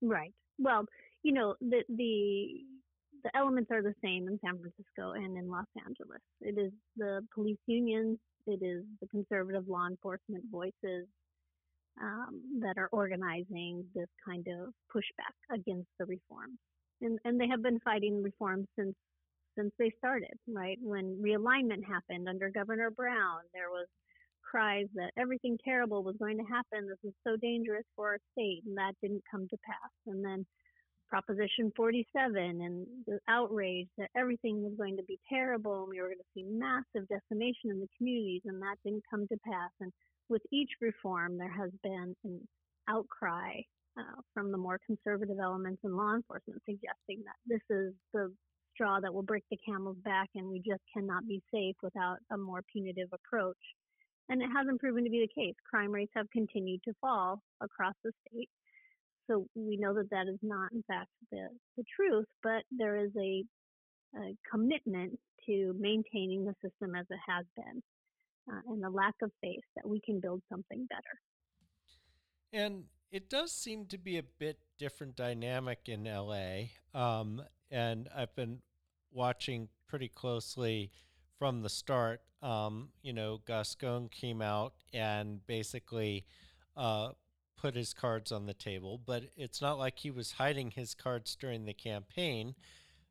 Right. 0.00 0.32
Well, 0.58 0.86
you 1.22 1.32
know, 1.32 1.54
the 1.60 1.82
the 1.88 2.60
the 3.24 3.36
elements 3.36 3.70
are 3.72 3.82
the 3.82 3.94
same 4.02 4.28
in 4.28 4.38
San 4.44 4.58
Francisco 4.58 5.12
and 5.12 5.36
in 5.36 5.50
Los 5.50 5.66
Angeles. 5.84 6.22
It 6.40 6.58
is 6.58 6.72
the 6.96 7.20
police 7.34 7.58
unions, 7.66 8.18
it 8.46 8.62
is 8.62 8.84
the 9.00 9.08
conservative 9.08 9.68
law 9.68 9.86
enforcement 9.88 10.44
voices 10.50 11.06
um, 12.00 12.40
that 12.60 12.78
are 12.78 12.88
organizing 12.92 13.84
this 13.94 14.08
kind 14.24 14.46
of 14.46 14.72
pushback 14.94 15.34
against 15.52 15.88
the 15.98 16.06
reforms. 16.06 16.58
And, 17.00 17.18
and 17.24 17.40
they 17.40 17.48
have 17.48 17.62
been 17.62 17.80
fighting 17.80 18.22
reforms 18.22 18.66
since 18.78 18.94
since 19.56 19.72
they 19.76 19.90
started, 19.98 20.34
right? 20.46 20.78
When 20.80 21.20
realignment 21.20 21.82
happened 21.84 22.28
under 22.28 22.48
Governor 22.48 22.92
Brown, 22.92 23.40
there 23.52 23.70
was 23.70 23.88
cries 24.48 24.86
that 24.94 25.10
everything 25.18 25.58
terrible 25.64 26.04
was 26.04 26.14
going 26.18 26.38
to 26.38 26.44
happen. 26.44 26.86
This 26.88 27.10
is 27.10 27.14
so 27.26 27.36
dangerous 27.36 27.84
for 27.96 28.08
our 28.08 28.18
state, 28.32 28.62
and 28.66 28.76
that 28.78 28.92
didn't 29.02 29.24
come 29.28 29.48
to 29.48 29.56
pass. 29.66 29.90
And 30.06 30.24
then 30.24 30.46
Proposition 31.08 31.72
47 31.76 32.36
and 32.36 32.86
the 33.06 33.18
outrage 33.28 33.88
that 33.96 34.10
everything 34.16 34.62
was 34.62 34.74
going 34.76 34.96
to 34.96 35.02
be 35.04 35.18
terrible 35.28 35.82
and 35.82 35.90
we 35.90 36.00
were 36.00 36.08
going 36.08 36.18
to 36.18 36.34
see 36.34 36.44
massive 36.44 37.08
decimation 37.08 37.70
in 37.70 37.80
the 37.80 37.88
communities, 37.96 38.42
and 38.44 38.60
that 38.60 38.76
didn't 38.84 39.04
come 39.10 39.26
to 39.28 39.36
pass. 39.44 39.70
And 39.80 39.92
with 40.28 40.42
each 40.52 40.70
reform, 40.80 41.38
there 41.38 41.50
has 41.50 41.70
been 41.82 42.14
an 42.24 42.46
outcry 42.88 43.60
uh, 43.98 44.20
from 44.34 44.52
the 44.52 44.58
more 44.58 44.78
conservative 44.86 45.38
elements 45.42 45.80
in 45.84 45.96
law 45.96 46.14
enforcement 46.14 46.62
suggesting 46.64 47.24
that 47.24 47.36
this 47.46 47.62
is 47.70 47.92
the 48.12 48.32
straw 48.74 49.00
that 49.00 49.12
will 49.12 49.22
break 49.22 49.44
the 49.50 49.58
camel's 49.66 49.96
back 50.04 50.28
and 50.34 50.46
we 50.46 50.58
just 50.58 50.82
cannot 50.94 51.26
be 51.26 51.42
safe 51.52 51.74
without 51.82 52.18
a 52.30 52.38
more 52.38 52.62
punitive 52.72 53.08
approach. 53.12 53.56
And 54.28 54.42
it 54.42 54.48
hasn't 54.54 54.80
proven 54.80 55.04
to 55.04 55.10
be 55.10 55.20
the 55.26 55.40
case. 55.42 55.54
Crime 55.68 55.90
rates 55.90 56.12
have 56.14 56.30
continued 56.30 56.82
to 56.84 56.92
fall 57.00 57.40
across 57.60 57.94
the 58.04 58.12
state. 58.28 58.48
So 59.28 59.46
we 59.54 59.76
know 59.76 59.94
that 59.94 60.10
that 60.10 60.26
is 60.26 60.38
not, 60.42 60.72
in 60.72 60.82
fact, 60.88 61.10
the, 61.30 61.48
the 61.76 61.84
truth, 61.94 62.26
but 62.42 62.62
there 62.70 62.96
is 62.96 63.10
a, 63.16 63.44
a 64.16 64.34
commitment 64.50 65.18
to 65.46 65.74
maintaining 65.78 66.44
the 66.44 66.54
system 66.62 66.94
as 66.94 67.06
it 67.10 67.18
has 67.26 67.44
been 67.56 67.82
uh, 68.50 68.60
and 68.72 68.82
the 68.82 68.90
lack 68.90 69.14
of 69.22 69.30
faith 69.40 69.64
that 69.76 69.88
we 69.88 70.00
can 70.00 70.20
build 70.20 70.42
something 70.50 70.86
better. 70.88 71.02
And 72.52 72.84
it 73.10 73.28
does 73.28 73.52
seem 73.52 73.86
to 73.86 73.98
be 73.98 74.18
a 74.18 74.22
bit 74.22 74.58
different 74.78 75.16
dynamic 75.16 75.80
in 75.86 76.04
LA. 76.04 76.68
Um, 76.94 77.42
and 77.70 78.08
I've 78.14 78.34
been 78.34 78.60
watching 79.12 79.68
pretty 79.86 80.08
closely 80.08 80.90
from 81.38 81.62
the 81.62 81.68
start. 81.68 82.20
Um, 82.42 82.90
you 83.02 83.12
know, 83.12 83.40
Gascon 83.46 84.08
came 84.08 84.40
out 84.40 84.74
and 84.92 85.46
basically 85.46 86.24
uh, 86.76 87.10
put 87.60 87.74
his 87.74 87.92
cards 87.92 88.32
on 88.32 88.46
the 88.46 88.54
table, 88.54 89.00
but 89.04 89.24
it's 89.36 89.60
not 89.60 89.78
like 89.78 89.98
he 89.98 90.10
was 90.10 90.32
hiding 90.32 90.70
his 90.70 90.94
cards 90.94 91.36
during 91.36 91.64
the 91.64 91.74
campaign. 91.74 92.54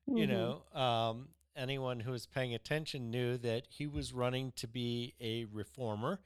Mm-hmm. 0.10 0.17
You 0.17 0.27
know, 0.27 0.63
um, 0.73 1.27
anyone 1.55 1.99
who 1.99 2.12
was 2.12 2.25
paying 2.25 2.53
attention 2.53 3.12
knew 3.12 3.38
that 3.38 3.63
he 3.69 3.88
was 3.88 4.13
running 4.13 4.53
to 4.55 4.67
be 4.67 5.13
a 5.19 5.45
reformer 5.45 6.19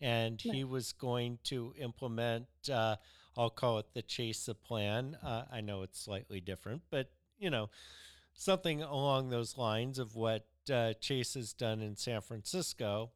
and 0.00 0.40
he 0.40 0.64
was 0.64 0.92
going 0.92 1.38
to 1.44 1.72
implement, 1.78 2.46
uh, 2.72 2.96
I'll 3.36 3.50
call 3.50 3.78
it 3.78 3.86
the 3.94 4.02
Chesa 4.02 4.54
plan. 4.60 5.16
Uh, 5.22 5.44
I 5.50 5.60
know 5.60 5.82
it's 5.82 6.00
slightly 6.00 6.40
different, 6.40 6.82
but, 6.90 7.10
you 7.38 7.50
know, 7.50 7.70
something 8.32 8.82
along 8.82 9.30
those 9.30 9.56
lines 9.56 9.98
of 9.98 10.14
what 10.14 10.46
uh, 10.68 10.94
Chesa 11.00 11.36
has 11.36 11.52
done 11.52 11.80
in 11.80 11.96
San 11.96 12.20
Francisco. 12.20 13.10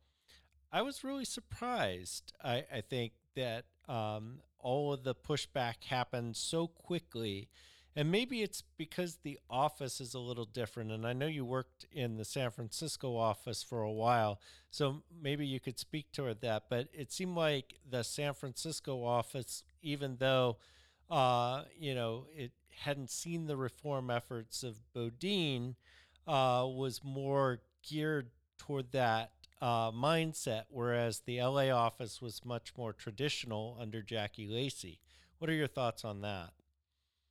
I 0.73 0.83
was 0.83 1.05
really 1.05 1.25
surprised. 1.25 2.33
I, 2.43 2.65
I 2.73 2.81
think 2.81 3.13
that 3.37 3.65
um, 3.89 4.41
all 4.63 4.93
of 4.93 5.05
the 5.05 5.15
pushback 5.15 5.85
happened 5.85 6.37
so 6.37 6.67
quickly. 6.67 7.49
And 7.95 8.11
maybe 8.11 8.43
it's 8.43 8.63
because 8.79 9.17
the 9.17 9.39
office 9.51 10.01
is 10.01 10.15
a 10.15 10.19
little 10.19 10.47
different. 10.47 10.91
And 10.91 11.07
I 11.07 11.13
know 11.13 11.27
you 11.27 11.45
worked 11.45 11.85
in 11.93 12.17
the 12.17 12.25
San 12.25 12.51
Francisco 12.51 13.17
office 13.17 13.63
for 13.63 13.83
a 13.83 13.93
while, 13.93 14.41
so 14.71 15.03
maybe 15.21 15.45
you 15.47 15.61
could 15.61 15.79
speak 15.79 16.11
toward 16.11 16.41
that. 16.41 16.65
But 16.71 16.89
it 16.95 17.13
seemed 17.13 17.37
like 17.37 17.75
the 17.89 18.03
San 18.03 18.33
Francisco 18.33 19.05
office, 19.05 19.63
even 19.83 20.17
though, 20.17 20.57
uh, 21.11 21.65
you 21.79 21.95
know, 21.95 22.27
it 22.35 22.53
hadn't 22.81 23.11
seen 23.11 23.47
the 23.47 23.59
reform 23.59 24.09
efforts 24.09 24.63
of 24.63 24.81
Boudin, 24.95 25.77
uh, 26.27 26.67
was 26.67 27.05
more 27.05 27.61
geared 27.87 28.31
toward 28.57 28.93
that 28.93 29.33
uh, 29.63 29.93
mindset, 29.93 30.65
whereas 30.69 31.21
the 31.21 31.41
LA 31.41 31.71
office 31.71 32.21
was 32.21 32.45
much 32.45 32.73
more 32.77 32.93
traditional 32.93 33.77
under 33.81 34.03
Jackie 34.03 34.49
Lacey. 34.49 34.99
What 35.39 35.49
are 35.49 35.55
your 35.55 35.69
thoughts 35.69 36.05
on 36.05 36.21
that? 36.23 36.51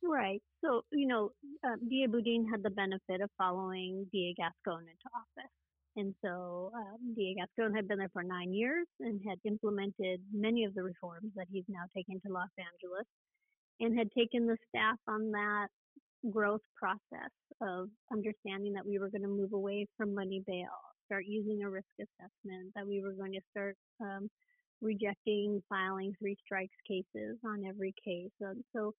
Right. 0.02 0.42
So, 0.64 0.82
you 0.90 1.06
know, 1.06 1.32
uh, 1.64 1.76
DA 1.88 2.06
Boudin 2.06 2.48
had 2.50 2.62
the 2.62 2.70
benefit 2.70 3.20
of 3.20 3.30
following 3.36 4.06
DA 4.12 4.34
Gascon 4.36 4.80
into 4.80 5.08
office. 5.14 5.52
And 5.94 6.14
so 6.24 6.72
um, 6.74 7.14
DA 7.14 7.34
Gascon 7.36 7.74
had 7.74 7.86
been 7.86 7.98
there 7.98 8.10
for 8.12 8.22
nine 8.22 8.54
years 8.54 8.86
and 9.00 9.20
had 9.28 9.38
implemented 9.44 10.20
many 10.32 10.64
of 10.64 10.74
the 10.74 10.82
reforms 10.82 11.32
that 11.36 11.46
he's 11.52 11.64
now 11.68 11.84
taken 11.94 12.18
to 12.26 12.32
Los 12.32 12.48
Angeles 12.58 13.06
and 13.78 13.96
had 13.96 14.08
taken 14.16 14.46
the 14.46 14.56
staff 14.70 14.96
on 15.06 15.30
that 15.32 15.68
growth 16.30 16.62
process 16.76 17.30
of 17.60 17.88
understanding 18.10 18.72
that 18.72 18.86
we 18.86 18.98
were 18.98 19.10
going 19.10 19.22
to 19.22 19.28
move 19.28 19.52
away 19.52 19.86
from 19.98 20.14
money 20.14 20.42
bail, 20.46 20.78
start 21.12 21.26
using 21.26 21.62
a 21.62 21.68
risk 21.68 21.92
assessment, 22.00 22.72
that 22.74 22.86
we 22.86 23.02
were 23.02 23.12
going 23.12 23.32
to 23.32 23.40
start 23.50 23.76
um, 24.00 24.30
rejecting 24.80 25.62
filing 25.68 26.14
three 26.18 26.36
strikes 26.42 26.76
cases 26.88 27.36
on 27.44 27.64
every 27.68 27.94
case. 28.02 28.30
And 28.40 28.64
so 28.74 28.94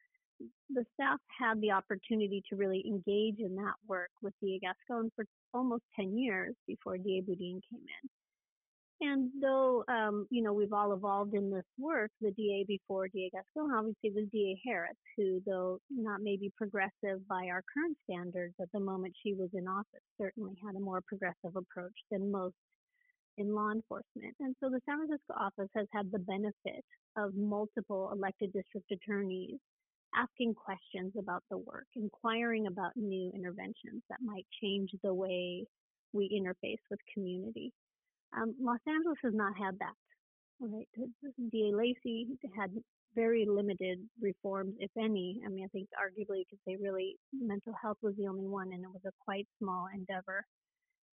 the 0.70 0.86
staff 0.94 1.20
had 1.40 1.60
the 1.60 1.72
opportunity 1.72 2.44
to 2.50 2.56
really 2.56 2.84
engage 2.86 3.40
in 3.40 3.56
that 3.56 3.74
work 3.88 4.12
with 4.22 4.34
DA 4.42 4.60
Gascon 4.60 5.12
for 5.16 5.26
almost 5.56 5.84
10 5.96 6.16
years 6.16 6.54
before 6.68 6.98
DA 6.98 7.22
Boudin 7.22 7.62
came 7.70 7.82
in. 7.82 8.10
And 9.06 9.32
though, 9.42 9.84
um, 9.90 10.28
you 10.30 10.42
know, 10.42 10.54
we've 10.54 10.72
all 10.72 10.94
evolved 10.94 11.34
in 11.34 11.52
this 11.52 11.66
work, 11.78 12.10
the 12.22 12.32
DA 12.32 12.64
before 12.66 13.10
DA 13.10 13.30
Gascon 13.34 13.74
obviously 13.76 14.12
was 14.12 14.30
DA 14.32 14.58
Harris, 14.66 14.96
who, 15.18 15.42
though 15.46 15.80
not 15.90 16.22
maybe 16.22 16.54
progressive 16.56 17.28
by 17.28 17.48
our 17.52 17.62
current 17.74 17.98
standards 18.10 18.54
at 18.62 18.72
the 18.72 18.80
moment 18.80 19.14
she 19.22 19.34
was 19.34 19.50
in 19.54 19.68
office, 19.68 20.00
certainly 20.18 20.54
had 20.66 20.76
a 20.76 20.80
more 20.80 21.02
progressive 21.06 21.54
approach 21.58 21.92
than 22.12 22.32
most 22.32 22.56
in 23.38 23.54
law 23.54 23.72
enforcement. 23.72 24.36
And 24.40 24.56
so 24.62 24.70
the 24.70 24.80
San 24.86 25.00
Francisco 25.00 25.34
office 25.38 25.70
has 25.76 25.88
had 25.92 26.10
the 26.10 26.20
benefit 26.20 26.86
of 27.18 27.36
multiple 27.36 28.10
elected 28.14 28.54
district 28.54 28.90
attorneys 28.90 29.60
asking 30.16 30.54
questions 30.54 31.12
about 31.20 31.44
the 31.52 31.58
work, 31.58 31.88
inquiring 31.98 32.68
about 32.68 32.96
new 32.96 33.32
interventions 33.36 34.02
that 34.10 34.20
might 34.24 34.46
change 34.62 34.92
the 35.04 35.14
way 35.14 35.66
we 36.14 36.30
interface 36.30 36.80
with 36.90 37.00
community. 37.14 37.74
Um, 38.36 38.56
Los 38.60 38.80
Angeles 38.88 39.18
has 39.24 39.34
not 39.34 39.54
had 39.58 39.78
that. 39.80 39.94
Right, 40.60 40.88
DA 41.52 41.74
Lacey 41.74 42.28
had 42.56 42.72
very 43.16 43.46
limited 43.46 44.00
reforms, 44.22 44.76
if 44.80 44.92
any. 44.98 45.42
I 45.46 45.50
mean, 45.50 45.66
I 45.66 45.68
think 45.68 45.90
arguably 45.94 46.44
because 46.46 46.60
they 46.66 46.76
really 46.76 47.16
mental 47.34 47.74
health 47.82 47.98
was 48.02 48.16
the 48.18 48.28
only 48.28 48.48
one, 48.48 48.72
and 48.72 48.84
it 48.84 48.90
was 48.90 49.02
a 49.06 49.12
quite 49.24 49.48
small 49.60 49.88
endeavor. 49.94 50.46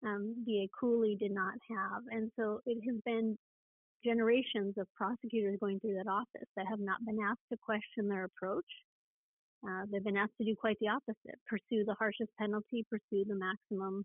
Um, 0.04 0.44
DA 0.46 0.68
Cooley 0.78 1.16
did 1.18 1.32
not 1.32 1.54
have, 1.70 2.02
and 2.10 2.30
so 2.38 2.60
it 2.66 2.78
has 2.86 3.00
been 3.04 3.36
generations 4.04 4.74
of 4.78 4.86
prosecutors 4.94 5.58
going 5.60 5.80
through 5.80 5.94
that 5.94 6.10
office 6.10 6.48
that 6.56 6.66
have 6.68 6.78
not 6.78 7.04
been 7.04 7.18
asked 7.20 7.42
to 7.50 7.58
question 7.58 8.08
their 8.08 8.24
approach. 8.24 8.68
Uh, 9.66 9.82
they've 9.90 10.04
been 10.04 10.16
asked 10.16 10.38
to 10.38 10.44
do 10.44 10.54
quite 10.54 10.76
the 10.80 10.88
opposite: 10.88 11.38
pursue 11.48 11.84
the 11.84 11.96
harshest 11.98 12.30
penalty, 12.38 12.86
pursue 12.88 13.24
the 13.26 13.34
maximum, 13.34 14.04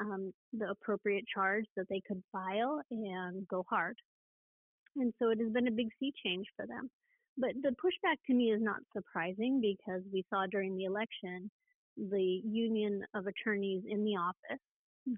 um, 0.00 0.32
the 0.52 0.70
appropriate 0.70 1.24
charge 1.32 1.64
that 1.76 1.88
they 1.88 2.00
could 2.06 2.22
file, 2.32 2.80
and 2.90 3.46
go 3.48 3.64
hard. 3.68 3.96
And 4.96 5.12
so 5.18 5.30
it 5.30 5.38
has 5.40 5.52
been 5.52 5.68
a 5.68 5.72
big 5.72 5.88
sea 5.98 6.12
change 6.24 6.46
for 6.56 6.66
them. 6.66 6.90
But 7.38 7.50
the 7.62 7.70
pushback 7.70 8.16
to 8.26 8.34
me 8.34 8.52
is 8.52 8.60
not 8.62 8.80
surprising 8.94 9.60
because 9.60 10.02
we 10.12 10.24
saw 10.28 10.46
during 10.50 10.76
the 10.76 10.84
election 10.84 11.50
the 11.96 12.40
union 12.44 13.02
of 13.14 13.26
attorneys 13.26 13.82
in 13.88 14.04
the 14.04 14.16
office 14.16 14.60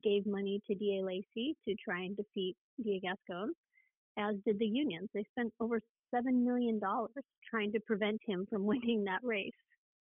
gave 0.02 0.26
money 0.26 0.60
to 0.66 0.74
DA 0.74 1.02
Lacey 1.02 1.56
to 1.66 1.74
try 1.84 2.02
and 2.02 2.16
defeat 2.16 2.56
DA 2.82 3.00
Gascon, 3.00 3.52
as 4.18 4.36
did 4.46 4.58
the 4.58 4.66
unions. 4.66 5.08
They 5.12 5.24
spent 5.32 5.52
over 5.60 5.80
$7 6.14 6.24
million 6.44 6.80
trying 7.48 7.72
to 7.72 7.80
prevent 7.80 8.20
him 8.26 8.46
from 8.48 8.64
winning 8.66 9.04
that 9.04 9.20
race. 9.22 9.52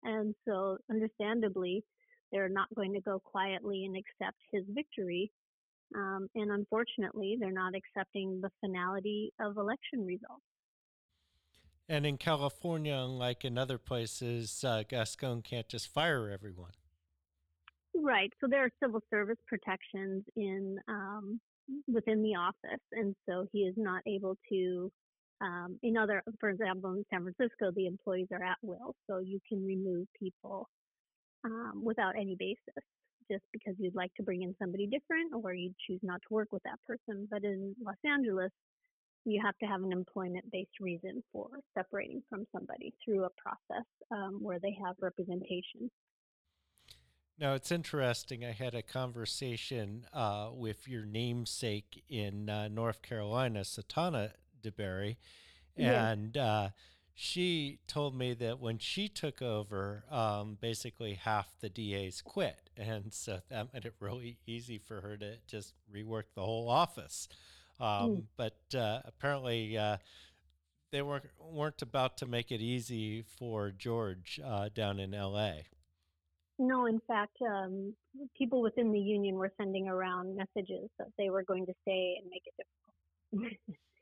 And 0.03 0.35
so, 0.47 0.77
understandably, 0.89 1.83
they're 2.33 2.49
not 2.49 2.73
going 2.75 2.93
to 2.93 2.99
go 2.99 3.19
quietly 3.19 3.85
and 3.85 3.95
accept 3.95 4.37
his 4.51 4.63
victory. 4.69 5.31
Um, 5.95 6.27
and 6.33 6.51
unfortunately, 6.51 7.37
they're 7.39 7.51
not 7.51 7.73
accepting 7.75 8.41
the 8.41 8.49
finality 8.59 9.31
of 9.39 9.57
election 9.57 10.05
results. 10.05 10.43
And 11.87 12.05
in 12.05 12.17
California, 12.17 12.95
unlike 12.95 13.45
in 13.45 13.57
other 13.57 13.77
places, 13.77 14.63
uh, 14.63 14.83
Gascon 14.87 15.43
can't 15.43 15.69
just 15.69 15.93
fire 15.93 16.29
everyone. 16.31 16.71
Right. 17.95 18.31
So 18.41 18.47
there 18.49 18.63
are 18.63 18.69
civil 18.81 19.01
service 19.11 19.37
protections 19.47 20.23
in 20.35 20.79
um, 20.87 21.39
within 21.87 22.23
the 22.23 22.35
office, 22.35 22.81
and 22.91 23.15
so 23.29 23.45
he 23.51 23.59
is 23.59 23.75
not 23.77 24.01
able 24.07 24.37
to. 24.51 24.91
Um, 25.41 25.77
in 25.83 25.97
other, 25.97 26.23
for 26.39 26.49
example, 26.49 26.93
in 26.93 27.03
San 27.11 27.21
Francisco, 27.21 27.71
the 27.75 27.85
employees 27.85 28.27
are 28.31 28.41
at 28.41 28.57
will, 28.61 28.95
so 29.07 29.19
you 29.19 29.39
can 29.47 29.63
remove 29.65 30.07
people 30.17 30.69
um, 31.43 31.81
without 31.83 32.15
any 32.15 32.35
basis, 32.35 32.83
just 33.31 33.43
because 33.51 33.75
you'd 33.77 33.95
like 33.95 34.13
to 34.15 34.23
bring 34.23 34.43
in 34.43 34.55
somebody 34.59 34.87
different, 34.87 35.33
or 35.33 35.53
you 35.53 35.73
choose 35.87 35.99
not 36.03 36.21
to 36.27 36.33
work 36.33 36.51
with 36.51 36.63
that 36.63 36.79
person. 36.87 37.27
But 37.29 37.43
in 37.43 37.75
Los 37.83 37.95
Angeles, 38.05 38.51
you 39.25 39.41
have 39.43 39.57
to 39.59 39.65
have 39.65 39.81
an 39.83 39.91
employment 39.91 40.45
based 40.51 40.79
reason 40.79 41.23
for 41.31 41.47
separating 41.77 42.21
from 42.29 42.45
somebody 42.51 42.93
through 43.03 43.23
a 43.23 43.29
process 43.37 43.85
um, 44.11 44.39
where 44.41 44.59
they 44.59 44.75
have 44.85 44.95
representation. 44.99 45.89
Now, 47.39 47.53
it's 47.55 47.71
interesting. 47.71 48.45
I 48.45 48.51
had 48.51 48.75
a 48.75 48.83
conversation 48.83 50.05
uh, 50.13 50.49
with 50.53 50.87
your 50.87 51.05
namesake 51.05 52.03
in 52.07 52.47
uh, 52.47 52.67
North 52.67 53.01
Carolina, 53.01 53.61
Satana 53.61 54.31
DeBerry, 54.61 55.17
and 55.75 56.37
uh, 56.37 56.69
she 57.15 57.79
told 57.87 58.15
me 58.15 58.33
that 58.33 58.59
when 58.59 58.79
she 58.79 59.07
took 59.07 59.41
over, 59.41 60.03
um, 60.09 60.57
basically 60.59 61.13
half 61.13 61.47
the 61.59 61.69
DAs 61.69 62.21
quit. 62.21 62.69
And 62.75 63.13
so 63.13 63.39
that 63.49 63.73
made 63.73 63.85
it 63.85 63.93
really 63.99 64.37
easy 64.47 64.79
for 64.79 65.01
her 65.01 65.17
to 65.17 65.35
just 65.47 65.73
rework 65.93 66.23
the 66.35 66.43
whole 66.43 66.69
office. 66.69 67.27
Um, 67.79 67.87
mm. 67.87 68.23
But 68.35 68.57
uh, 68.75 69.01
apparently, 69.05 69.77
uh, 69.77 69.97
they 70.91 71.01
weren't 71.01 71.25
weren't 71.39 71.81
about 71.81 72.17
to 72.19 72.25
make 72.25 72.51
it 72.51 72.61
easy 72.61 73.23
for 73.23 73.71
George 73.71 74.39
uh, 74.43 74.69
down 74.73 74.99
in 74.99 75.13
L.A. 75.13 75.65
No, 76.59 76.85
in 76.85 77.01
fact, 77.07 77.35
um, 77.41 77.93
people 78.37 78.61
within 78.61 78.91
the 78.91 78.99
union 78.99 79.35
were 79.35 79.51
sending 79.57 79.87
around 79.87 80.35
messages 80.35 80.89
that 80.99 81.07
they 81.17 81.29
were 81.29 81.43
going 81.43 81.65
to 81.65 81.73
stay 81.81 82.15
and 82.21 82.29
make 82.29 82.43
it 82.45 82.53
difficult. 83.33 83.77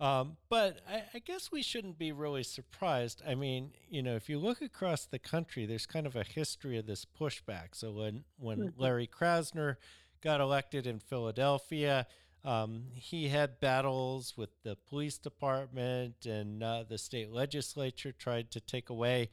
Um, 0.00 0.38
but 0.48 0.80
I, 0.88 1.02
I, 1.12 1.18
guess 1.18 1.52
we 1.52 1.60
shouldn't 1.60 1.98
be 1.98 2.10
really 2.10 2.42
surprised. 2.42 3.22
I 3.28 3.34
mean, 3.34 3.72
you 3.90 4.02
know, 4.02 4.16
if 4.16 4.30
you 4.30 4.38
look 4.38 4.62
across 4.62 5.04
the 5.04 5.18
country, 5.18 5.66
there's 5.66 5.84
kind 5.84 6.06
of 6.06 6.16
a 6.16 6.24
history 6.24 6.78
of 6.78 6.86
this 6.86 7.04
pushback. 7.04 7.74
So 7.74 7.92
when 7.92 8.24
when 8.38 8.58
mm-hmm. 8.60 8.80
Larry 8.80 9.06
Krasner 9.06 9.76
got 10.22 10.40
elected 10.40 10.86
in 10.86 10.98
Philadelphia. 10.98 12.06
Um, 12.44 12.84
he 12.94 13.28
had 13.28 13.60
battles 13.60 14.34
with 14.36 14.50
the 14.62 14.76
police 14.88 15.18
department 15.18 16.24
and 16.24 16.62
uh, 16.62 16.84
the 16.88 16.96
state 16.98 17.30
legislature 17.30 18.12
tried 18.12 18.50
to 18.52 18.60
take 18.60 18.88
away 18.88 19.30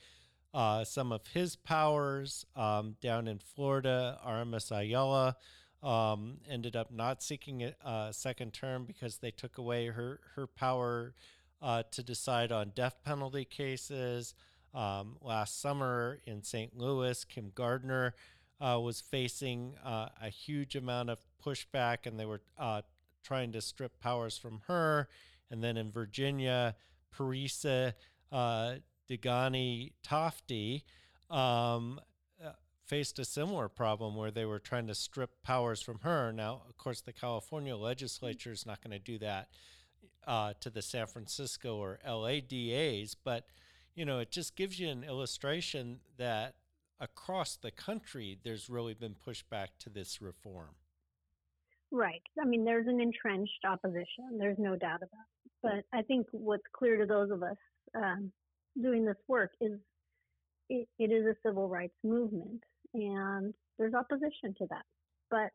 uh, 0.54 0.84
some 0.84 1.12
of 1.12 1.28
his 1.28 1.56
powers. 1.56 2.46
Um, 2.56 2.96
down 3.02 3.28
in 3.28 3.40
Florida, 3.40 4.20
Aramis 4.26 4.72
Ayala 4.72 5.38
um, 5.84 6.38
ended 6.50 6.76
up 6.76 6.92
not 6.92 7.22
seeking 7.22 7.64
a, 7.64 8.10
second 8.12 8.54
term 8.54 8.86
because 8.86 9.18
they 9.18 9.32
took 9.32 9.58
away 9.58 9.88
her 9.88 10.20
her 10.36 10.48
power 10.48 11.14
uh, 11.62 11.84
to 11.92 12.04
decide 12.04 12.52
on 12.52 12.72
death 12.76 12.98
penalty 13.04 13.46
cases. 13.46 14.34
Um, 14.74 15.18
last 15.22 15.62
summer 15.62 16.20
in 16.26 16.44
St. 16.44 16.78
Louis, 16.78 17.24
Kim 17.26 17.52
Gardner 17.56 18.14
uh, 18.60 18.80
was 18.82 19.02
facing 19.02 19.76
uh, 19.84 20.10
a 20.22 20.30
huge 20.30 20.76
amount 20.76 21.10
of 21.10 21.20
pushback, 21.44 22.06
and 22.06 22.20
they 22.20 22.26
were 22.26 22.42
uh, 22.58 22.82
trying 23.24 23.52
to 23.54 23.62
strip 23.62 24.00
powers 24.00 24.38
from 24.38 24.62
her. 24.68 25.08
And 25.50 25.64
then 25.64 25.78
in 25.78 25.92
Virginia, 25.92 26.76
Parisa 27.16 27.94
uh, 28.32 28.76
Degani 29.10 29.94
Tofty 30.04 30.84
um, 31.30 32.00
faced 32.88 33.20
a 33.20 33.26
similar 33.26 33.68
problem 33.68 34.16
where 34.16 34.32
they 34.32 34.46
were 34.46 34.60
trying 34.60 34.88
to 34.88 34.96
strip 34.96 35.44
powers 35.44 35.82
from 35.82 36.00
her. 36.00 36.32
Now, 36.32 36.62
of 36.70 36.78
course, 36.78 37.02
the 37.02 37.14
California 37.14 37.76
legislature 37.76 38.52
is 38.52 38.66
not 38.66 38.82
going 38.82 38.92
to 38.92 39.00
do 39.00 39.18
that 39.20 39.50
uh, 40.26 40.54
to 40.62 40.70
the 40.70 40.82
San 40.82 41.08
Francisco 41.08 41.78
or 41.78 42.00
LA 42.08 42.40
DAs, 42.40 43.16
but 43.16 43.46
you 43.96 44.06
know, 44.06 44.20
it 44.20 44.32
just 44.32 44.56
gives 44.56 44.80
you 44.80 44.90
an 44.90 45.04
illustration 45.04 46.00
that 46.18 46.56
across 47.00 47.56
the 47.56 47.72
country, 47.72 48.38
there's 48.44 48.70
really 48.70 48.94
been 48.94 49.16
pushback 49.16 49.68
to 49.80 49.90
this 49.90 50.22
reform. 50.22 50.76
Right. 51.92 52.22
I 52.42 52.46
mean, 52.46 52.66
there's 52.66 52.88
an 52.88 53.00
entrenched 53.00 53.66
opposition. 53.68 54.38
There's 54.38 54.58
no 54.60 54.76
doubt 54.76 54.98
about 54.98 55.28
it. 55.46 55.52
But 55.64 55.98
I 55.98 56.02
think 56.04 56.28
what's 56.32 56.64
clear 56.74 56.98
to 56.98 57.06
those 57.06 57.32
of 57.32 57.42
us 57.44 57.58
um, 57.96 58.32
doing 58.82 59.06
this 59.06 59.18
work 59.28 59.52
is 59.62 59.80
it, 60.70 60.88
it 61.00 61.12
is 61.12 61.26
a 61.26 61.36
civil 61.46 61.70
rights 61.70 61.96
movement, 62.04 62.62
and 62.94 63.54
there's 63.78 63.94
opposition 63.94 64.54
to 64.58 64.68
that. 64.70 64.84
But 65.30 65.52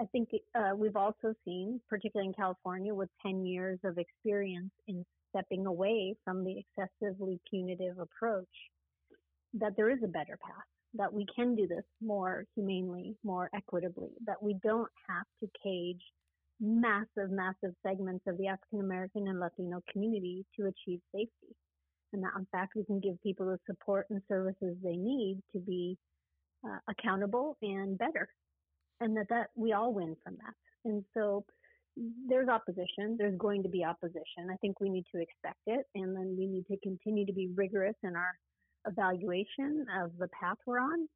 I 0.00 0.06
think 0.06 0.30
uh, 0.54 0.72
we've 0.76 0.96
also 0.96 1.34
seen, 1.44 1.80
particularly 1.88 2.28
in 2.28 2.34
California, 2.34 2.94
with 2.94 3.08
10 3.24 3.46
years 3.46 3.78
of 3.84 3.98
experience 3.98 4.72
in 4.88 5.04
stepping 5.30 5.66
away 5.66 6.16
from 6.24 6.44
the 6.44 6.56
excessively 6.58 7.40
punitive 7.48 7.98
approach, 7.98 8.48
that 9.54 9.74
there 9.76 9.90
is 9.90 9.98
a 10.02 10.08
better 10.08 10.38
path, 10.42 10.64
that 10.94 11.12
we 11.12 11.26
can 11.34 11.54
do 11.54 11.66
this 11.66 11.84
more 12.02 12.44
humanely, 12.56 13.16
more 13.22 13.50
equitably, 13.54 14.10
that 14.26 14.42
we 14.42 14.56
don't 14.64 14.90
have 15.08 15.26
to 15.40 15.48
cage 15.62 16.02
massive, 16.60 17.30
massive 17.30 17.74
segments 17.86 18.24
of 18.26 18.36
the 18.38 18.48
African 18.48 18.80
American 18.80 19.28
and 19.28 19.38
Latino 19.38 19.80
community 19.92 20.44
to 20.58 20.66
achieve 20.66 21.00
safety. 21.12 21.54
And 22.12 22.22
that, 22.22 22.32
in 22.38 22.46
fact, 22.52 22.74
we 22.76 22.84
can 22.84 23.00
give 23.00 23.20
people 23.22 23.46
the 23.46 23.58
support 23.66 24.06
and 24.10 24.22
services 24.28 24.76
they 24.82 24.96
need 24.96 25.40
to 25.52 25.58
be 25.58 25.98
uh, 26.64 26.78
accountable 26.88 27.56
and 27.62 27.98
better. 27.98 28.28
And 29.00 29.16
that, 29.16 29.26
that 29.30 29.48
we 29.56 29.72
all 29.72 29.92
win 29.92 30.16
from 30.22 30.36
that. 30.36 30.54
And 30.84 31.04
so 31.14 31.44
there's 32.28 32.48
opposition. 32.48 33.16
There's 33.18 33.36
going 33.38 33.62
to 33.62 33.68
be 33.68 33.84
opposition. 33.84 34.50
I 34.50 34.56
think 34.56 34.80
we 34.80 34.88
need 34.88 35.04
to 35.14 35.20
expect 35.20 35.60
it. 35.66 35.86
And 35.94 36.16
then 36.16 36.36
we 36.38 36.46
need 36.46 36.66
to 36.66 36.76
continue 36.78 37.26
to 37.26 37.32
be 37.32 37.50
rigorous 37.54 37.96
in 38.02 38.16
our 38.16 38.34
evaluation 38.86 39.86
of 40.02 40.12
the 40.18 40.28
path 40.28 40.58
we're 40.66 40.80
on, 40.80 41.08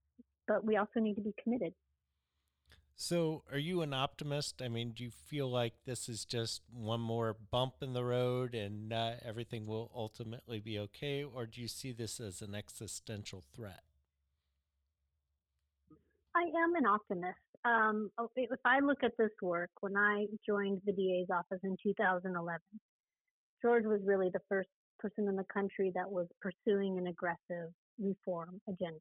but 0.46 0.64
we 0.64 0.76
also 0.76 1.00
need 1.00 1.14
to 1.14 1.20
be 1.20 1.34
committed. 1.42 1.72
So, 3.00 3.44
are 3.52 3.58
you 3.58 3.82
an 3.82 3.94
optimist? 3.94 4.60
I 4.60 4.66
mean, 4.66 4.90
do 4.90 5.04
you 5.04 5.10
feel 5.10 5.48
like 5.48 5.74
this 5.86 6.08
is 6.08 6.24
just 6.24 6.62
one 6.72 7.00
more 7.00 7.36
bump 7.52 7.74
in 7.80 7.92
the 7.92 8.02
road 8.02 8.56
and 8.56 8.92
uh, 8.92 9.12
everything 9.24 9.68
will 9.68 9.92
ultimately 9.94 10.58
be 10.58 10.80
okay? 10.80 11.22
Or 11.22 11.46
do 11.46 11.60
you 11.60 11.68
see 11.68 11.92
this 11.92 12.18
as 12.18 12.42
an 12.42 12.56
existential 12.56 13.44
threat? 13.54 13.82
I 16.38 16.42
am 16.42 16.76
an 16.76 16.86
optimist. 16.86 17.36
Um, 17.64 18.10
oh, 18.16 18.30
if 18.36 18.60
I 18.64 18.78
look 18.78 18.98
at 19.02 19.16
this 19.18 19.30
work, 19.42 19.70
when 19.80 19.96
I 19.96 20.26
joined 20.46 20.80
the 20.86 20.92
DA's 20.92 21.26
office 21.32 21.58
in 21.64 21.76
2011, 21.82 22.60
George 23.60 23.84
was 23.84 24.00
really 24.04 24.30
the 24.32 24.40
first 24.48 24.68
person 25.00 25.26
in 25.26 25.34
the 25.34 25.44
country 25.52 25.90
that 25.96 26.08
was 26.08 26.28
pursuing 26.40 26.96
an 26.96 27.08
aggressive 27.08 27.72
reform 27.98 28.60
agenda. 28.68 29.00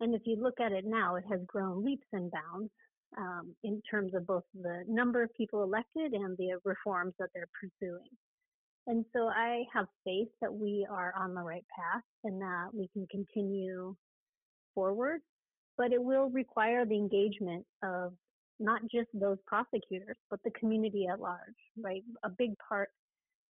And 0.00 0.14
if 0.14 0.22
you 0.24 0.36
look 0.40 0.60
at 0.60 0.70
it 0.70 0.84
now, 0.86 1.16
it 1.16 1.24
has 1.28 1.40
grown 1.46 1.84
leaps 1.84 2.06
and 2.12 2.30
bounds 2.30 2.70
um, 3.18 3.54
in 3.64 3.82
terms 3.90 4.14
of 4.14 4.24
both 4.24 4.44
the 4.54 4.84
number 4.86 5.22
of 5.22 5.34
people 5.34 5.64
elected 5.64 6.12
and 6.12 6.36
the 6.38 6.60
reforms 6.64 7.14
that 7.18 7.30
they're 7.34 7.50
pursuing. 7.60 8.08
And 8.86 9.04
so 9.12 9.26
I 9.26 9.64
have 9.74 9.86
faith 10.04 10.28
that 10.40 10.52
we 10.52 10.86
are 10.88 11.12
on 11.18 11.34
the 11.34 11.42
right 11.42 11.64
path 11.76 12.02
and 12.22 12.40
that 12.40 12.68
we 12.72 12.88
can 12.92 13.06
continue 13.10 13.96
forward, 14.74 15.20
but 15.82 15.92
it 15.92 16.00
will 16.00 16.30
require 16.30 16.84
the 16.84 16.94
engagement 16.94 17.66
of 17.82 18.12
not 18.60 18.82
just 18.82 19.08
those 19.12 19.38
prosecutors, 19.48 20.16
but 20.30 20.38
the 20.44 20.50
community 20.52 21.08
at 21.12 21.18
large, 21.18 21.58
right? 21.76 22.04
A 22.22 22.30
big 22.30 22.52
part 22.68 22.90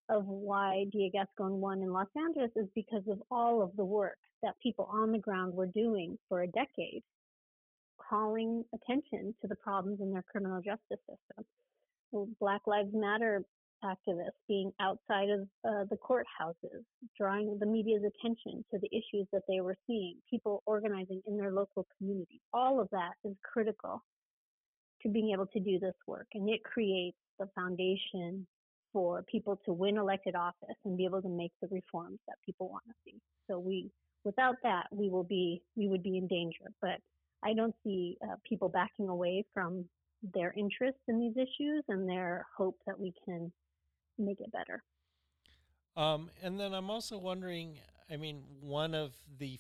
of 0.08 0.24
why 0.24 0.86
DA 0.90 1.10
Gascon 1.10 1.60
won 1.60 1.82
in 1.82 1.92
Los 1.92 2.06
Angeles 2.16 2.50
is 2.56 2.68
because 2.74 3.02
of 3.06 3.22
all 3.30 3.60
of 3.60 3.76
the 3.76 3.84
work 3.84 4.16
that 4.42 4.54
people 4.62 4.88
on 4.90 5.12
the 5.12 5.18
ground 5.18 5.52
were 5.52 5.66
doing 5.66 6.18
for 6.30 6.40
a 6.40 6.46
decade, 6.46 7.02
calling 8.08 8.64
attention 8.74 9.34
to 9.42 9.46
the 9.46 9.56
problems 9.56 10.00
in 10.00 10.10
their 10.10 10.24
criminal 10.32 10.62
justice 10.62 11.04
system. 11.06 11.44
Black 12.40 12.62
Lives 12.66 12.94
Matter 12.94 13.44
activists 13.84 14.38
being 14.48 14.72
outside 14.80 15.30
of 15.30 15.40
uh, 15.66 15.84
the 15.90 15.96
courthouses, 15.96 16.82
drawing 17.18 17.58
the 17.58 17.66
media's 17.66 18.02
attention 18.02 18.64
to 18.70 18.78
the 18.78 18.88
issues 18.92 19.26
that 19.32 19.42
they 19.48 19.60
were 19.60 19.76
seeing, 19.86 20.16
people 20.28 20.62
organizing 20.66 21.20
in 21.26 21.36
their 21.36 21.52
local 21.52 21.86
community. 21.98 22.40
All 22.52 22.80
of 22.80 22.88
that 22.92 23.12
is 23.24 23.34
critical 23.42 24.02
to 25.02 25.08
being 25.08 25.32
able 25.32 25.46
to 25.46 25.60
do 25.60 25.78
this 25.78 25.94
work, 26.06 26.26
and 26.34 26.48
it 26.48 26.62
creates 26.62 27.16
the 27.38 27.48
foundation 27.54 28.46
for 28.92 29.24
people 29.30 29.58
to 29.64 29.72
win 29.72 29.96
elected 29.96 30.34
office 30.34 30.76
and 30.84 30.96
be 30.96 31.04
able 31.04 31.22
to 31.22 31.28
make 31.28 31.52
the 31.60 31.68
reforms 31.70 32.18
that 32.28 32.36
people 32.44 32.68
want 32.68 32.84
to 32.86 32.94
see. 33.04 33.18
So 33.48 33.58
we, 33.58 33.90
without 34.24 34.56
that, 34.62 34.86
we 34.90 35.08
will 35.08 35.24
be, 35.24 35.62
we 35.76 35.88
would 35.88 36.02
be 36.02 36.18
in 36.18 36.26
danger. 36.26 36.66
But 36.80 36.98
I 37.42 37.54
don't 37.54 37.74
see 37.82 38.18
uh, 38.22 38.36
people 38.48 38.68
backing 38.68 39.08
away 39.08 39.44
from 39.54 39.86
their 40.34 40.52
interest 40.56 40.98
in 41.08 41.18
these 41.18 41.36
issues 41.36 41.82
and 41.88 42.08
their 42.08 42.46
hope 42.56 42.76
that 42.86 42.98
we 42.98 43.12
can 43.24 43.50
make 44.22 44.40
it 44.40 44.52
better. 44.52 44.82
Um, 45.96 46.30
and 46.42 46.58
then 46.58 46.72
I'm 46.72 46.90
also 46.90 47.18
wondering, 47.18 47.78
I 48.11 48.16
mean, 48.16 48.42
one 48.61 48.94
of 48.94 49.12
the 49.38 49.58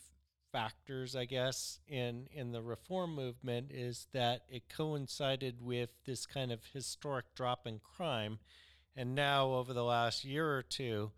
factors, 0.50 1.16
I 1.16 1.24
guess, 1.24 1.78
in 1.88 2.26
in 2.32 2.52
the 2.52 2.62
reform 2.62 3.14
movement 3.14 3.70
is 3.70 4.06
that 4.12 4.42
it 4.48 4.68
coincided 4.68 5.60
with 5.60 5.90
this 6.06 6.26
kind 6.26 6.52
of 6.52 6.60
historic 6.72 7.34
drop 7.34 7.66
in 7.66 7.80
crime, 7.80 8.38
and 8.96 9.14
now 9.14 9.52
over 9.52 9.72
the 9.72 9.84
last 9.84 10.24
year 10.24 10.48
or 10.56 10.62
two, 10.62 11.10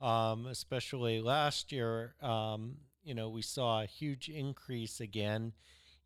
um, 0.00 0.46
especially 0.46 1.20
last 1.20 1.72
year, 1.72 2.14
um, 2.22 2.76
you 3.02 3.14
know, 3.14 3.28
we 3.28 3.42
saw 3.42 3.82
a 3.82 3.86
huge 3.86 4.28
increase 4.28 5.00
again 5.00 5.52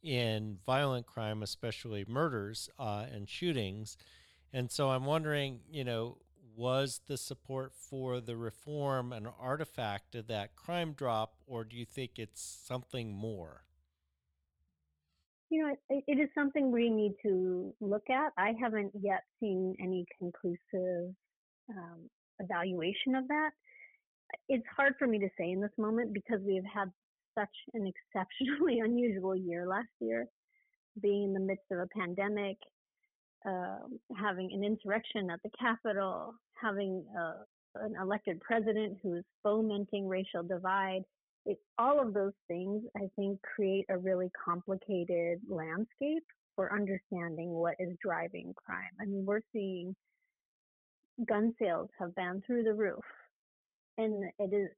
in 0.02 0.58
violent 0.64 1.06
crime, 1.06 1.42
especially 1.42 2.04
murders 2.06 2.68
uh, 2.78 3.06
and 3.12 3.28
shootings. 3.28 3.96
And 4.52 4.70
so 4.70 4.90
I'm 4.90 5.04
wondering, 5.04 5.60
you 5.68 5.84
know, 5.84 6.18
was 6.56 7.00
the 7.06 7.16
support 7.16 7.72
for 7.74 8.20
the 8.20 8.36
reform 8.36 9.12
an 9.12 9.28
artifact 9.38 10.14
of 10.14 10.26
that 10.28 10.56
crime 10.56 10.92
drop, 10.92 11.34
or 11.46 11.64
do 11.64 11.76
you 11.76 11.84
think 11.84 12.12
it's 12.16 12.42
something 12.42 13.12
more? 13.12 13.64
You 15.50 15.62
know, 15.62 15.74
it, 15.90 16.04
it 16.08 16.20
is 16.20 16.28
something 16.34 16.72
we 16.72 16.90
need 16.90 17.12
to 17.22 17.72
look 17.80 18.10
at. 18.10 18.32
I 18.36 18.54
haven't 18.60 18.92
yet 19.00 19.22
seen 19.38 19.76
any 19.80 20.06
conclusive 20.18 21.14
um, 21.70 22.10
evaluation 22.40 23.14
of 23.14 23.28
that. 23.28 23.50
It's 24.48 24.66
hard 24.76 24.94
for 24.98 25.06
me 25.06 25.18
to 25.20 25.28
say 25.38 25.50
in 25.52 25.60
this 25.60 25.70
moment 25.78 26.12
because 26.12 26.40
we've 26.44 26.64
had 26.64 26.90
such 27.38 27.54
an 27.74 27.86
exceptionally 27.86 28.80
unusual 28.84 29.36
year 29.36 29.66
last 29.68 29.88
year, 30.00 30.26
being 31.00 31.24
in 31.24 31.32
the 31.32 31.40
midst 31.40 31.66
of 31.70 31.78
a 31.78 31.86
pandemic, 31.86 32.56
uh, 33.46 33.78
having 34.18 34.50
an 34.52 34.64
insurrection 34.64 35.30
at 35.30 35.40
the 35.44 35.50
Capitol, 35.58 36.34
having 36.60 37.04
a, 37.16 37.84
an 37.84 37.94
elected 38.00 38.40
president 38.40 38.98
who 39.02 39.16
is 39.16 39.24
fomenting 39.42 40.08
racial 40.08 40.42
divide. 40.42 41.02
It, 41.44 41.58
all 41.78 42.00
of 42.00 42.12
those 42.12 42.32
things, 42.48 42.82
I 42.96 43.08
think, 43.16 43.38
create 43.42 43.86
a 43.88 43.98
really 43.98 44.30
complicated 44.44 45.40
landscape 45.48 46.24
for 46.56 46.72
understanding 46.72 47.50
what 47.50 47.74
is 47.78 47.96
driving 48.02 48.52
crime. 48.56 48.90
I 49.00 49.04
mean, 49.04 49.24
we're 49.24 49.42
seeing 49.52 49.94
gun 51.28 51.54
sales 51.60 51.88
have 51.98 52.14
been 52.14 52.42
through 52.46 52.64
the 52.64 52.74
roof. 52.74 53.04
And 53.98 54.24
it 54.38 54.54
is, 54.54 54.68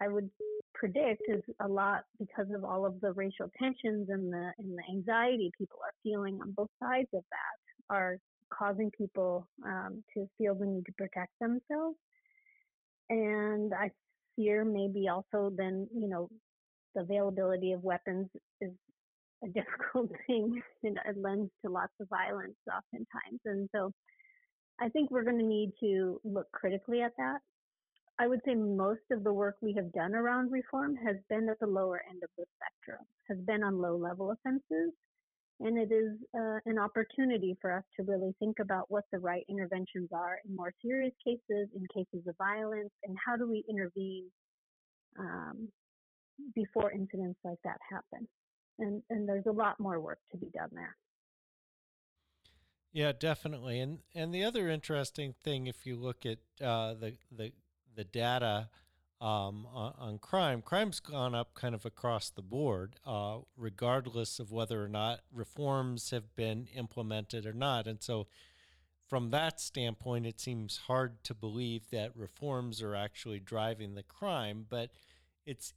I 0.00 0.08
would 0.08 0.30
predict, 0.74 1.22
is 1.28 1.42
a 1.60 1.68
lot 1.68 2.04
because 2.18 2.46
of 2.54 2.64
all 2.64 2.86
of 2.86 3.00
the 3.00 3.12
racial 3.12 3.50
tensions 3.58 4.08
and 4.10 4.32
the 4.32 4.52
and 4.58 4.78
the 4.78 4.82
anxiety 4.90 5.50
people 5.58 5.78
are 5.82 5.94
feeling 6.02 6.38
on 6.40 6.52
both 6.52 6.70
sides 6.80 7.08
of 7.14 7.24
that 7.30 7.94
are 7.94 8.18
causing 8.56 8.90
people 8.90 9.48
um, 9.64 10.02
to 10.14 10.28
feel 10.38 10.54
the 10.54 10.66
need 10.66 10.86
to 10.86 10.92
protect 10.92 11.32
themselves. 11.40 11.96
And 13.10 13.72
I 13.74 13.90
fear 14.36 14.64
maybe 14.64 15.08
also 15.08 15.52
then, 15.56 15.88
you 15.94 16.08
know, 16.08 16.28
the 16.94 17.02
availability 17.02 17.72
of 17.72 17.82
weapons 17.82 18.28
is 18.60 18.70
a 19.44 19.48
difficult 19.54 20.10
thing 20.26 20.60
and 20.82 20.98
it 21.08 21.16
lends 21.16 21.50
to 21.64 21.70
lots 21.70 21.92
of 22.00 22.08
violence 22.08 22.56
oftentimes. 22.68 23.40
And 23.44 23.68
so 23.74 23.92
I 24.80 24.88
think 24.88 25.10
we're 25.10 25.24
going 25.24 25.38
to 25.38 25.44
need 25.44 25.72
to 25.80 26.20
look 26.24 26.50
critically 26.52 27.02
at 27.02 27.12
that. 27.18 27.38
I 28.20 28.26
would 28.26 28.40
say 28.44 28.54
most 28.54 29.02
of 29.12 29.22
the 29.22 29.32
work 29.32 29.56
we 29.60 29.74
have 29.74 29.92
done 29.92 30.14
around 30.14 30.50
reform 30.50 30.96
has 30.96 31.16
been 31.28 31.48
at 31.48 31.60
the 31.60 31.66
lower 31.66 32.02
end 32.10 32.22
of 32.22 32.30
the 32.36 32.44
spectrum, 32.56 33.06
has 33.28 33.38
been 33.46 33.62
on 33.62 33.80
low 33.80 33.96
level 33.96 34.32
offenses. 34.32 34.92
And 35.60 35.76
it 35.76 35.92
is 35.92 36.12
uh, 36.38 36.58
an 36.66 36.78
opportunity 36.78 37.56
for 37.60 37.72
us 37.72 37.82
to 37.96 38.04
really 38.04 38.32
think 38.38 38.58
about 38.60 38.84
what 38.88 39.04
the 39.12 39.18
right 39.18 39.44
interventions 39.48 40.08
are 40.12 40.38
in 40.48 40.54
more 40.54 40.72
serious 40.80 41.12
cases, 41.24 41.68
in 41.74 41.84
cases 41.92 42.26
of 42.28 42.36
violence, 42.38 42.90
and 43.02 43.16
how 43.24 43.36
do 43.36 43.48
we 43.48 43.64
intervene 43.68 44.26
um, 45.18 45.68
before 46.54 46.92
incidents 46.92 47.40
like 47.44 47.58
that 47.64 47.78
happen. 47.90 48.28
And, 48.78 49.02
and 49.10 49.28
there's 49.28 49.46
a 49.46 49.52
lot 49.52 49.80
more 49.80 49.98
work 49.98 50.20
to 50.30 50.38
be 50.38 50.46
done 50.54 50.70
there. 50.72 50.96
Yeah, 52.92 53.12
definitely. 53.12 53.80
And 53.80 53.98
and 54.14 54.32
the 54.32 54.44
other 54.44 54.68
interesting 54.68 55.34
thing, 55.44 55.66
if 55.66 55.84
you 55.86 55.96
look 55.96 56.24
at 56.24 56.38
uh, 56.64 56.94
the 56.94 57.14
the 57.30 57.52
the 57.94 58.04
data 58.04 58.70
um, 59.20 59.66
on, 59.72 59.94
on, 59.98 60.18
crime, 60.18 60.62
crime's 60.62 61.00
gone 61.00 61.34
up 61.34 61.54
kind 61.54 61.74
of 61.74 61.84
across 61.84 62.30
the 62.30 62.42
board, 62.42 62.96
uh, 63.04 63.38
regardless 63.56 64.38
of 64.38 64.52
whether 64.52 64.82
or 64.82 64.88
not 64.88 65.20
reforms 65.32 66.10
have 66.10 66.36
been 66.36 66.68
implemented 66.74 67.44
or 67.44 67.52
not. 67.52 67.86
And 67.86 68.00
so, 68.00 68.28
from 69.08 69.30
that 69.30 69.60
standpoint, 69.60 70.26
it 70.26 70.38
seems 70.38 70.76
hard 70.86 71.24
to 71.24 71.34
believe 71.34 71.90
that 71.90 72.14
reforms 72.14 72.82
are 72.82 72.94
actually 72.94 73.40
driving 73.40 73.94
the 73.94 74.02
crime. 74.02 74.66
But 74.68 74.90
it's 75.46 75.72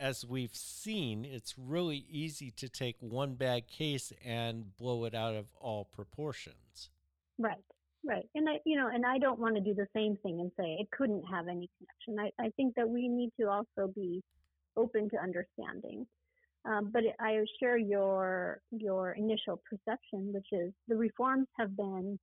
as 0.00 0.24
we've 0.24 0.56
seen, 0.56 1.26
it's 1.26 1.54
really 1.58 2.06
easy 2.08 2.50
to 2.52 2.68
take 2.68 2.96
one 3.00 3.34
bad 3.34 3.68
case 3.68 4.12
and 4.24 4.74
blow 4.78 5.04
it 5.04 5.14
out 5.14 5.34
of 5.34 5.46
all 5.60 5.84
proportions. 5.84 6.88
Right, 7.38 7.62
right. 8.04 8.26
And 8.34 8.48
I, 8.48 8.58
you 8.64 8.76
know, 8.76 8.88
and 8.88 9.04
I 9.04 9.18
don't 9.18 9.38
want 9.38 9.56
to 9.56 9.60
do 9.60 9.74
the 9.74 9.86
same 9.94 10.16
thing 10.22 10.40
and 10.40 10.50
say 10.58 10.76
it 10.80 10.90
couldn't 10.90 11.24
have 11.30 11.48
any 11.48 11.68
connection. 11.78 12.32
I, 12.38 12.44
I 12.44 12.50
think 12.56 12.74
that 12.76 12.88
we 12.88 13.08
need 13.08 13.30
to 13.40 13.48
also 13.48 13.92
be 13.94 14.22
open 14.76 15.10
to 15.10 15.16
understanding. 15.16 16.06
Um, 16.64 16.90
but 16.92 17.02
I 17.18 17.42
share 17.58 17.78
your 17.78 18.60
your 18.70 19.12
initial 19.12 19.62
perception, 19.68 20.32
which 20.32 20.48
is 20.52 20.72
the 20.88 20.96
reforms 20.96 21.46
have 21.58 21.74
been 21.74 22.18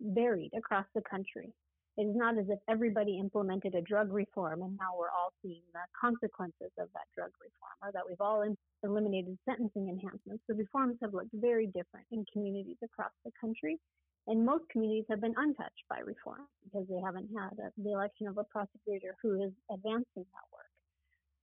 varied 0.00 0.50
across 0.56 0.86
the 0.94 1.02
country. 1.02 1.52
It 1.96 2.02
is 2.02 2.16
not 2.16 2.38
as 2.38 2.46
if 2.48 2.58
everybody 2.68 3.18
implemented 3.18 3.74
a 3.74 3.82
drug 3.82 4.12
reform 4.12 4.62
and 4.62 4.76
now 4.78 4.96
we're 4.96 5.10
all 5.10 5.32
seeing 5.42 5.62
the 5.74 5.80
consequences 6.00 6.72
of 6.78 6.88
that 6.94 7.06
drug 7.14 7.30
reform 7.40 7.76
or 7.82 7.92
that 7.92 8.02
we've 8.08 8.20
all 8.20 8.42
eliminated 8.82 9.36
sentencing 9.46 9.88
enhancements. 9.88 10.42
The 10.48 10.54
reforms 10.54 10.96
have 11.02 11.12
looked 11.12 11.34
very 11.34 11.66
different 11.66 12.06
in 12.10 12.24
communities 12.32 12.78
across 12.82 13.12
the 13.24 13.32
country. 13.38 13.78
And 14.26 14.44
most 14.44 14.64
communities 14.70 15.06
have 15.10 15.20
been 15.20 15.34
untouched 15.36 15.84
by 15.88 16.00
reform 16.00 16.46
because 16.64 16.86
they 16.88 17.00
haven't 17.04 17.28
had 17.36 17.58
a, 17.58 17.70
the 17.82 17.92
election 17.92 18.26
of 18.28 18.38
a 18.38 18.44
prosecutor 18.44 19.16
who 19.22 19.42
is 19.42 19.52
advancing 19.72 20.04
that 20.16 20.48
work. 20.52 20.70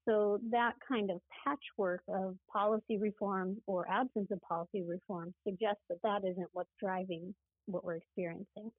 So 0.07 0.39
that 0.51 0.73
kind 0.87 1.11
of 1.11 1.19
patchwork 1.43 2.01
of 2.07 2.35
policy 2.51 2.97
reform 2.97 3.57
or 3.67 3.85
absence 3.89 4.31
of 4.31 4.41
policy 4.41 4.83
reform 4.87 5.33
suggests 5.45 5.81
that 5.89 6.01
that 6.03 6.21
isn't 6.23 6.47
what's 6.53 6.69
driving 6.79 7.35
what 7.65 7.83
we're 7.83 7.95
experiencing. 7.95 8.71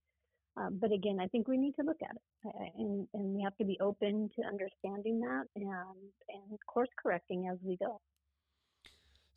Um, 0.56 0.78
but 0.80 0.90
again, 0.90 1.18
I 1.20 1.26
think 1.28 1.46
we 1.46 1.56
need 1.56 1.74
to 1.78 1.84
look 1.84 1.98
at 2.02 2.16
it, 2.16 2.72
and, 2.78 3.06
and 3.14 3.34
we 3.34 3.42
have 3.42 3.56
to 3.58 3.64
be 3.64 3.78
open 3.80 4.30
to 4.36 4.46
understanding 4.46 5.20
that 5.20 5.44
and 5.54 5.66
and 5.66 6.58
course 6.66 6.88
correcting 7.00 7.48
as 7.52 7.58
we 7.62 7.76
go. 7.76 8.00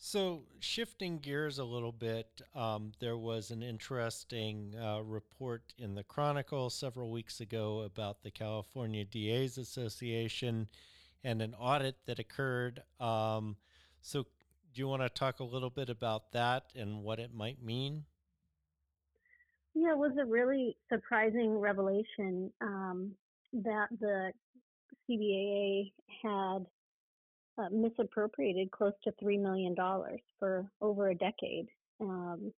So, 0.03 0.41
shifting 0.59 1.19
gears 1.19 1.59
a 1.59 1.63
little 1.63 1.91
bit, 1.91 2.41
um, 2.55 2.91
there 2.99 3.17
was 3.17 3.51
an 3.51 3.61
interesting 3.61 4.73
uh, 4.75 5.03
report 5.03 5.75
in 5.77 5.93
the 5.93 6.03
Chronicle 6.03 6.71
several 6.71 7.11
weeks 7.11 7.39
ago 7.39 7.81
about 7.81 8.23
the 8.23 8.31
California 8.31 9.05
DAs 9.05 9.59
Association 9.59 10.67
and 11.23 11.39
an 11.39 11.53
audit 11.53 11.97
that 12.07 12.17
occurred. 12.17 12.81
Um, 12.99 13.57
so, 14.01 14.23
do 14.73 14.81
you 14.81 14.87
want 14.87 15.03
to 15.03 15.09
talk 15.09 15.39
a 15.39 15.43
little 15.43 15.69
bit 15.69 15.87
about 15.87 16.31
that 16.31 16.71
and 16.75 17.03
what 17.03 17.19
it 17.19 17.31
might 17.35 17.61
mean? 17.61 18.05
Yeah, 19.75 19.91
it 19.91 19.99
was 19.99 20.13
a 20.19 20.25
really 20.25 20.77
surprising 20.91 21.59
revelation 21.59 22.51
um, 22.59 23.11
that 23.53 23.89
the 23.99 24.31
CDAA 25.07 25.91
had 26.23 26.65
uh, 27.62 27.69
misappropriated 27.71 28.71
close 28.71 28.93
to 29.04 29.12
$3 29.24 29.39
million 29.39 29.76
for 30.39 30.65
over 30.82 31.10
a 31.10 31.15
decade. 31.15 31.67
Um, 32.00 32.52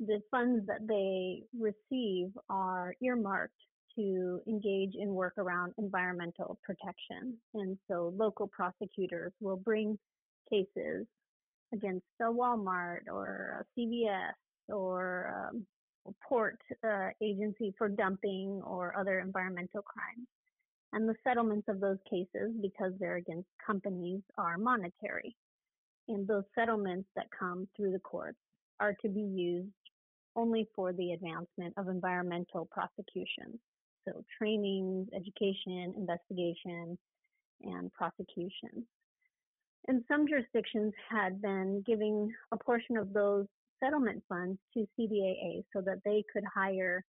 the 0.00 0.20
funds 0.30 0.66
that 0.66 0.86
they 0.86 1.42
receive 1.58 2.28
are 2.48 2.94
earmarked 3.02 3.54
to 3.96 4.40
engage 4.46 4.94
in 4.94 5.14
work 5.14 5.34
around 5.38 5.72
environmental 5.78 6.58
protection. 6.62 7.36
And 7.54 7.78
so 7.88 8.12
local 8.16 8.46
prosecutors 8.46 9.32
will 9.40 9.56
bring 9.56 9.98
cases 10.50 11.06
against 11.72 12.04
a 12.20 12.24
Walmart 12.24 13.08
or 13.10 13.64
a 13.64 13.80
CVS 13.80 14.34
or 14.68 15.50
um, 15.50 15.66
a 16.06 16.10
port 16.28 16.58
uh, 16.86 17.08
agency 17.22 17.74
for 17.76 17.88
dumping 17.88 18.60
or 18.64 18.96
other 18.98 19.20
environmental 19.20 19.82
crimes. 19.82 20.26
And 20.92 21.08
the 21.08 21.16
settlements 21.24 21.68
of 21.68 21.80
those 21.80 21.98
cases, 22.08 22.52
because 22.62 22.92
they're 22.98 23.16
against 23.16 23.48
companies, 23.64 24.22
are 24.38 24.56
monetary. 24.56 25.36
And 26.08 26.26
those 26.26 26.44
settlements 26.54 27.08
that 27.16 27.26
come 27.36 27.68
through 27.76 27.92
the 27.92 27.98
courts 27.98 28.38
are 28.80 28.94
to 29.02 29.08
be 29.08 29.20
used 29.20 29.68
only 30.36 30.68
for 30.74 30.92
the 30.92 31.12
advancement 31.12 31.74
of 31.76 31.88
environmental 31.88 32.68
prosecutions. 32.70 33.58
So 34.06 34.24
trainings, 34.38 35.08
education, 35.14 35.94
investigation, 35.96 36.96
and 37.62 37.92
prosecution. 37.92 38.86
And 39.88 40.04
some 40.08 40.28
jurisdictions 40.28 40.92
had 41.10 41.40
been 41.40 41.82
giving 41.86 42.32
a 42.52 42.56
portion 42.56 42.96
of 42.96 43.12
those 43.12 43.46
settlement 43.82 44.22
funds 44.28 44.58
to 44.74 44.86
CDAA 44.98 45.64
so 45.72 45.80
that 45.80 46.00
they 46.04 46.24
could 46.32 46.44
hire 46.52 47.04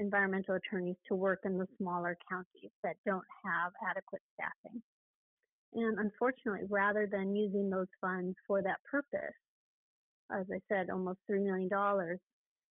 environmental 0.00 0.56
attorneys 0.56 0.96
to 1.06 1.14
work 1.14 1.40
in 1.44 1.58
the 1.58 1.66
smaller 1.78 2.16
counties 2.28 2.70
that 2.82 2.96
don't 3.06 3.24
have 3.44 3.72
adequate 3.88 4.22
staffing. 4.34 4.82
And 5.74 5.98
unfortunately, 5.98 6.66
rather 6.68 7.06
than 7.10 7.36
using 7.36 7.70
those 7.70 7.86
funds 8.00 8.34
for 8.46 8.62
that 8.62 8.78
purpose, 8.90 9.34
as 10.34 10.46
I 10.52 10.58
said, 10.68 10.90
almost 10.90 11.18
$3 11.30 11.44
million 11.44 11.68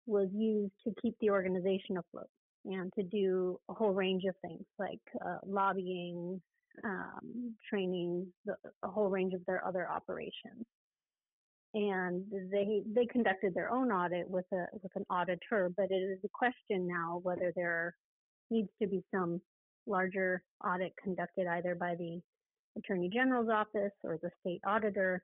was 0.06 0.28
used 0.32 0.72
to 0.84 0.94
keep 1.00 1.14
the 1.20 1.30
organization 1.30 1.98
afloat 1.98 2.28
and 2.64 2.92
to 2.94 3.02
do 3.02 3.60
a 3.68 3.74
whole 3.74 3.92
range 3.92 4.24
of 4.28 4.34
things 4.42 4.64
like 4.78 5.00
uh, 5.24 5.38
lobbying, 5.46 6.40
um, 6.84 7.54
training, 7.68 8.26
the, 8.44 8.54
a 8.82 8.88
whole 8.88 9.08
range 9.08 9.34
of 9.34 9.44
their 9.46 9.64
other 9.64 9.88
operations 9.88 10.66
and 11.74 12.24
they 12.50 12.82
they 12.94 13.06
conducted 13.06 13.54
their 13.54 13.70
own 13.70 13.90
audit 13.92 14.28
with 14.28 14.46
a 14.52 14.66
with 14.82 14.92
an 14.96 15.04
auditor, 15.08 15.70
but 15.76 15.90
it 15.90 15.94
is 15.94 16.18
a 16.24 16.28
question 16.32 16.88
now 16.88 17.20
whether 17.22 17.52
there 17.54 17.94
needs 18.50 18.70
to 18.82 18.88
be 18.88 19.02
some 19.14 19.40
larger 19.86 20.42
audit 20.64 20.92
conducted 21.02 21.46
either 21.46 21.74
by 21.74 21.94
the 21.94 22.20
Attorney 22.76 23.08
General's 23.08 23.48
office 23.48 23.92
or 24.04 24.18
the 24.22 24.30
state 24.40 24.60
auditor 24.66 25.22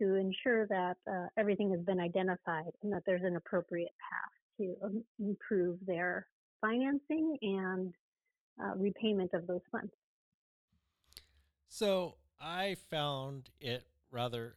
to 0.00 0.14
ensure 0.14 0.66
that 0.66 0.96
uh, 1.10 1.26
everything 1.36 1.70
has 1.70 1.80
been 1.80 2.00
identified 2.00 2.72
and 2.82 2.92
that 2.92 3.02
there's 3.06 3.24
an 3.24 3.36
appropriate 3.36 3.92
path 4.10 4.32
to 4.58 4.74
um, 4.84 5.04
improve 5.18 5.78
their 5.86 6.26
financing 6.60 7.36
and 7.42 7.92
uh, 8.62 8.74
repayment 8.76 9.32
of 9.34 9.46
those 9.46 9.60
funds. 9.70 9.92
So 11.68 12.14
I 12.40 12.76
found 12.90 13.50
it 13.60 13.84
rather 14.10 14.56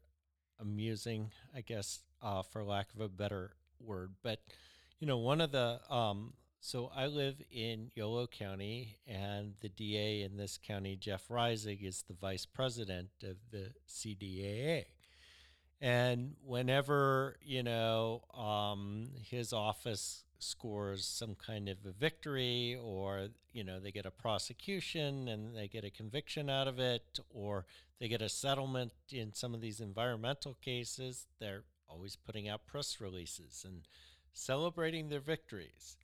amusing, 0.61 1.31
I 1.55 1.61
guess, 1.61 1.99
uh, 2.21 2.43
for 2.43 2.63
lack 2.63 2.93
of 2.93 3.01
a 3.01 3.09
better 3.09 3.51
word. 3.79 4.11
But 4.23 4.39
you 4.99 5.07
know, 5.07 5.17
one 5.17 5.41
of 5.41 5.51
the 5.51 5.79
um, 5.89 6.33
so 6.59 6.91
I 6.95 7.07
live 7.07 7.41
in 7.51 7.89
Yolo 7.95 8.27
County, 8.27 8.99
and 9.07 9.55
the 9.61 9.69
DA 9.69 10.21
in 10.21 10.37
this 10.37 10.59
county, 10.63 10.95
Jeff 10.95 11.27
Reisig, 11.27 11.83
is 11.83 12.03
the 12.07 12.13
vice 12.13 12.45
president 12.45 13.09
of 13.23 13.37
the 13.51 13.71
CDAA. 13.89 14.85
And 15.81 16.35
whenever 16.45 17.37
you 17.43 17.63
know 17.63 18.21
um, 18.37 19.09
his 19.23 19.53
office 19.53 20.23
scores 20.37 21.05
some 21.05 21.35
kind 21.35 21.69
of 21.69 21.77
a 21.85 21.91
victory 21.91 22.77
or 22.83 23.27
you 23.53 23.63
know 23.63 23.79
they 23.79 23.91
get 23.91 24.05
a 24.05 24.11
prosecution 24.11 25.27
and 25.27 25.55
they 25.55 25.67
get 25.67 25.83
a 25.83 25.89
conviction 25.89 26.49
out 26.49 26.67
of 26.67 26.79
it 26.79 27.19
or 27.29 27.65
they 28.01 28.07
get 28.07 28.21
a 28.23 28.29
settlement 28.29 28.91
in 29.11 29.31
some 29.31 29.53
of 29.53 29.61
these 29.61 29.79
environmental 29.79 30.57
cases 30.59 31.27
they're 31.39 31.63
always 31.87 32.15
putting 32.15 32.49
out 32.49 32.65
press 32.65 32.99
releases 32.99 33.63
and 33.65 33.83
celebrating 34.33 35.09
their 35.09 35.19
victories. 35.19 35.97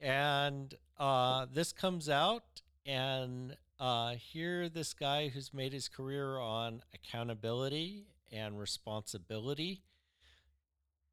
And 0.00 0.74
uh, 0.98 1.46
this 1.52 1.72
comes 1.72 2.08
out 2.08 2.62
and 2.86 3.54
uh, 3.78 4.14
here 4.14 4.70
this 4.70 4.94
guy 4.94 5.28
who's 5.28 5.52
made 5.52 5.74
his 5.74 5.88
career 5.88 6.38
on 6.38 6.80
accountability 6.94 8.06
and 8.32 8.58
responsibility 8.58 9.82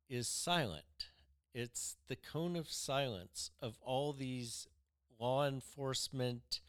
is 0.10 0.28
silent. 0.28 1.10
It's 1.54 1.98
the 2.08 2.16
cone 2.16 2.56
of 2.56 2.70
silence 2.70 3.52
of 3.62 3.78
all 3.82 4.14
these 4.14 4.68
law 5.20 5.46
enforcement, 5.46 6.62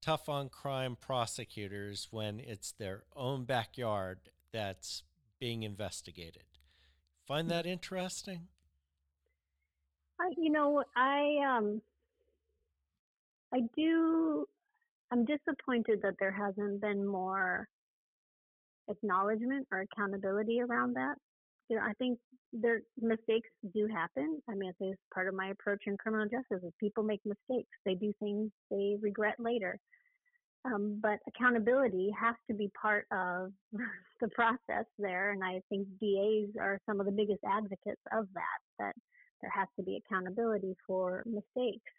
tough 0.00 0.28
on 0.28 0.48
crime 0.48 0.96
prosecutors 1.00 2.08
when 2.10 2.40
it's 2.40 2.72
their 2.72 3.04
own 3.16 3.44
backyard 3.44 4.18
that's 4.52 5.02
being 5.38 5.62
investigated. 5.62 6.44
Find 7.26 7.50
that 7.50 7.66
interesting? 7.66 8.48
I, 10.20 10.30
you 10.36 10.50
know, 10.50 10.82
I 10.96 11.56
um, 11.56 11.82
I 13.54 13.60
do. 13.76 14.46
I'm 15.10 15.24
disappointed 15.24 16.00
that 16.02 16.14
there 16.18 16.32
hasn't 16.32 16.80
been 16.80 17.06
more 17.06 17.68
acknowledgement 18.90 19.66
or 19.70 19.80
accountability 19.80 20.60
around 20.60 20.94
that 20.96 21.16
you 21.68 21.76
know, 21.76 21.82
I 21.82 21.92
think 21.94 22.18
their 22.52 22.80
mistakes 23.00 23.48
do 23.74 23.86
happen. 23.86 24.40
I 24.48 24.54
mean, 24.54 24.72
it's 24.80 25.00
part 25.12 25.28
of 25.28 25.34
my 25.34 25.48
approach 25.48 25.82
in 25.86 25.96
criminal 25.96 26.26
justice 26.26 26.64
is 26.64 26.72
people 26.80 27.02
make 27.02 27.20
mistakes. 27.24 27.70
They 27.84 27.94
do 27.94 28.12
things 28.20 28.50
they 28.70 28.96
regret 29.00 29.36
later. 29.38 29.78
Um, 30.64 30.98
but 31.00 31.18
accountability 31.28 32.10
has 32.18 32.34
to 32.50 32.54
be 32.54 32.70
part 32.80 33.06
of 33.12 33.52
the 34.20 34.28
process 34.28 34.86
there. 34.98 35.32
And 35.32 35.44
I 35.44 35.60
think 35.68 35.86
DAs 36.00 36.50
are 36.60 36.80
some 36.86 37.00
of 37.00 37.06
the 37.06 37.12
biggest 37.12 37.40
advocates 37.46 38.00
of 38.12 38.26
that, 38.34 38.58
that 38.78 38.94
there 39.40 39.52
has 39.54 39.68
to 39.76 39.82
be 39.82 40.02
accountability 40.04 40.74
for 40.86 41.22
mistakes. 41.26 41.92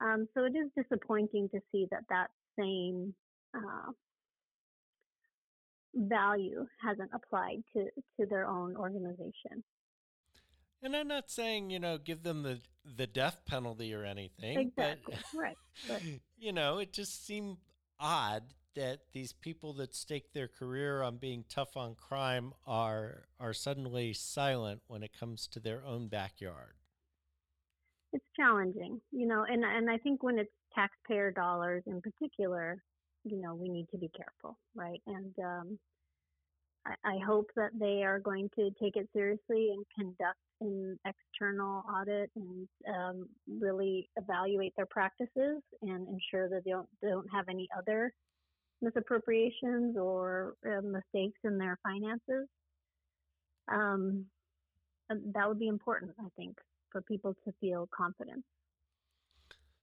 Um, 0.00 0.28
so 0.34 0.44
it 0.44 0.54
is 0.54 0.70
disappointing 0.76 1.48
to 1.50 1.60
see 1.72 1.86
that 1.90 2.04
that 2.10 2.28
same 2.58 3.14
uh, 3.56 3.90
value 5.98 6.66
hasn't 6.82 7.10
applied 7.12 7.62
to 7.74 7.84
to 8.18 8.26
their 8.26 8.46
own 8.46 8.76
organization. 8.76 9.64
And 10.82 10.94
I'm 10.94 11.08
not 11.08 11.30
saying 11.30 11.70
you 11.70 11.80
know 11.80 11.98
give 11.98 12.22
them 12.22 12.42
the 12.42 12.60
the 12.84 13.06
death 13.06 13.42
penalty 13.46 13.92
or 13.94 14.04
anything, 14.04 14.58
exactly. 14.58 15.14
but 15.32 15.38
right. 15.38 15.58
But. 15.86 16.02
you 16.38 16.52
know 16.52 16.78
it 16.78 16.92
just 16.92 17.26
seemed 17.26 17.58
odd 17.98 18.42
that 18.76 19.00
these 19.12 19.32
people 19.32 19.72
that 19.72 19.94
stake 19.94 20.32
their 20.32 20.46
career 20.46 21.02
on 21.02 21.16
being 21.16 21.44
tough 21.48 21.76
on 21.76 21.96
crime 21.96 22.52
are 22.66 23.24
are 23.40 23.52
suddenly 23.52 24.12
silent 24.12 24.80
when 24.86 25.02
it 25.02 25.10
comes 25.18 25.48
to 25.48 25.60
their 25.60 25.84
own 25.84 26.08
backyard. 26.08 26.74
It's 28.12 28.24
challenging, 28.36 29.00
you 29.10 29.26
know, 29.26 29.44
and 29.48 29.64
and 29.64 29.90
I 29.90 29.98
think 29.98 30.22
when 30.22 30.38
it's 30.38 30.52
taxpayer 30.74 31.32
dollars 31.32 31.82
in 31.86 32.00
particular, 32.00 32.82
you 33.30 33.40
know, 33.40 33.54
we 33.54 33.68
need 33.68 33.88
to 33.90 33.98
be 33.98 34.10
careful, 34.16 34.58
right? 34.74 35.00
And 35.06 35.34
um, 35.38 35.78
I, 36.86 36.94
I 37.04 37.18
hope 37.24 37.50
that 37.56 37.70
they 37.78 38.02
are 38.02 38.18
going 38.18 38.50
to 38.56 38.70
take 38.80 38.96
it 38.96 39.08
seriously 39.12 39.70
and 39.72 39.84
conduct 39.96 40.38
an 40.60 40.98
external 41.06 41.84
audit 41.94 42.30
and 42.34 42.68
um, 42.88 43.28
really 43.60 44.08
evaluate 44.16 44.72
their 44.76 44.86
practices 44.86 45.62
and 45.82 46.08
ensure 46.08 46.48
that 46.48 46.62
they 46.64 46.70
don't, 46.70 46.88
they 47.00 47.08
don't 47.08 47.28
have 47.32 47.46
any 47.48 47.68
other 47.76 48.12
misappropriations 48.82 49.96
or 49.96 50.54
uh, 50.66 50.80
mistakes 50.80 51.38
in 51.44 51.58
their 51.58 51.78
finances. 51.82 52.48
Um, 53.70 54.24
that 55.08 55.48
would 55.48 55.58
be 55.58 55.68
important, 55.68 56.12
I 56.20 56.28
think, 56.36 56.56
for 56.90 57.02
people 57.02 57.34
to 57.44 57.52
feel 57.60 57.88
confident. 57.96 58.44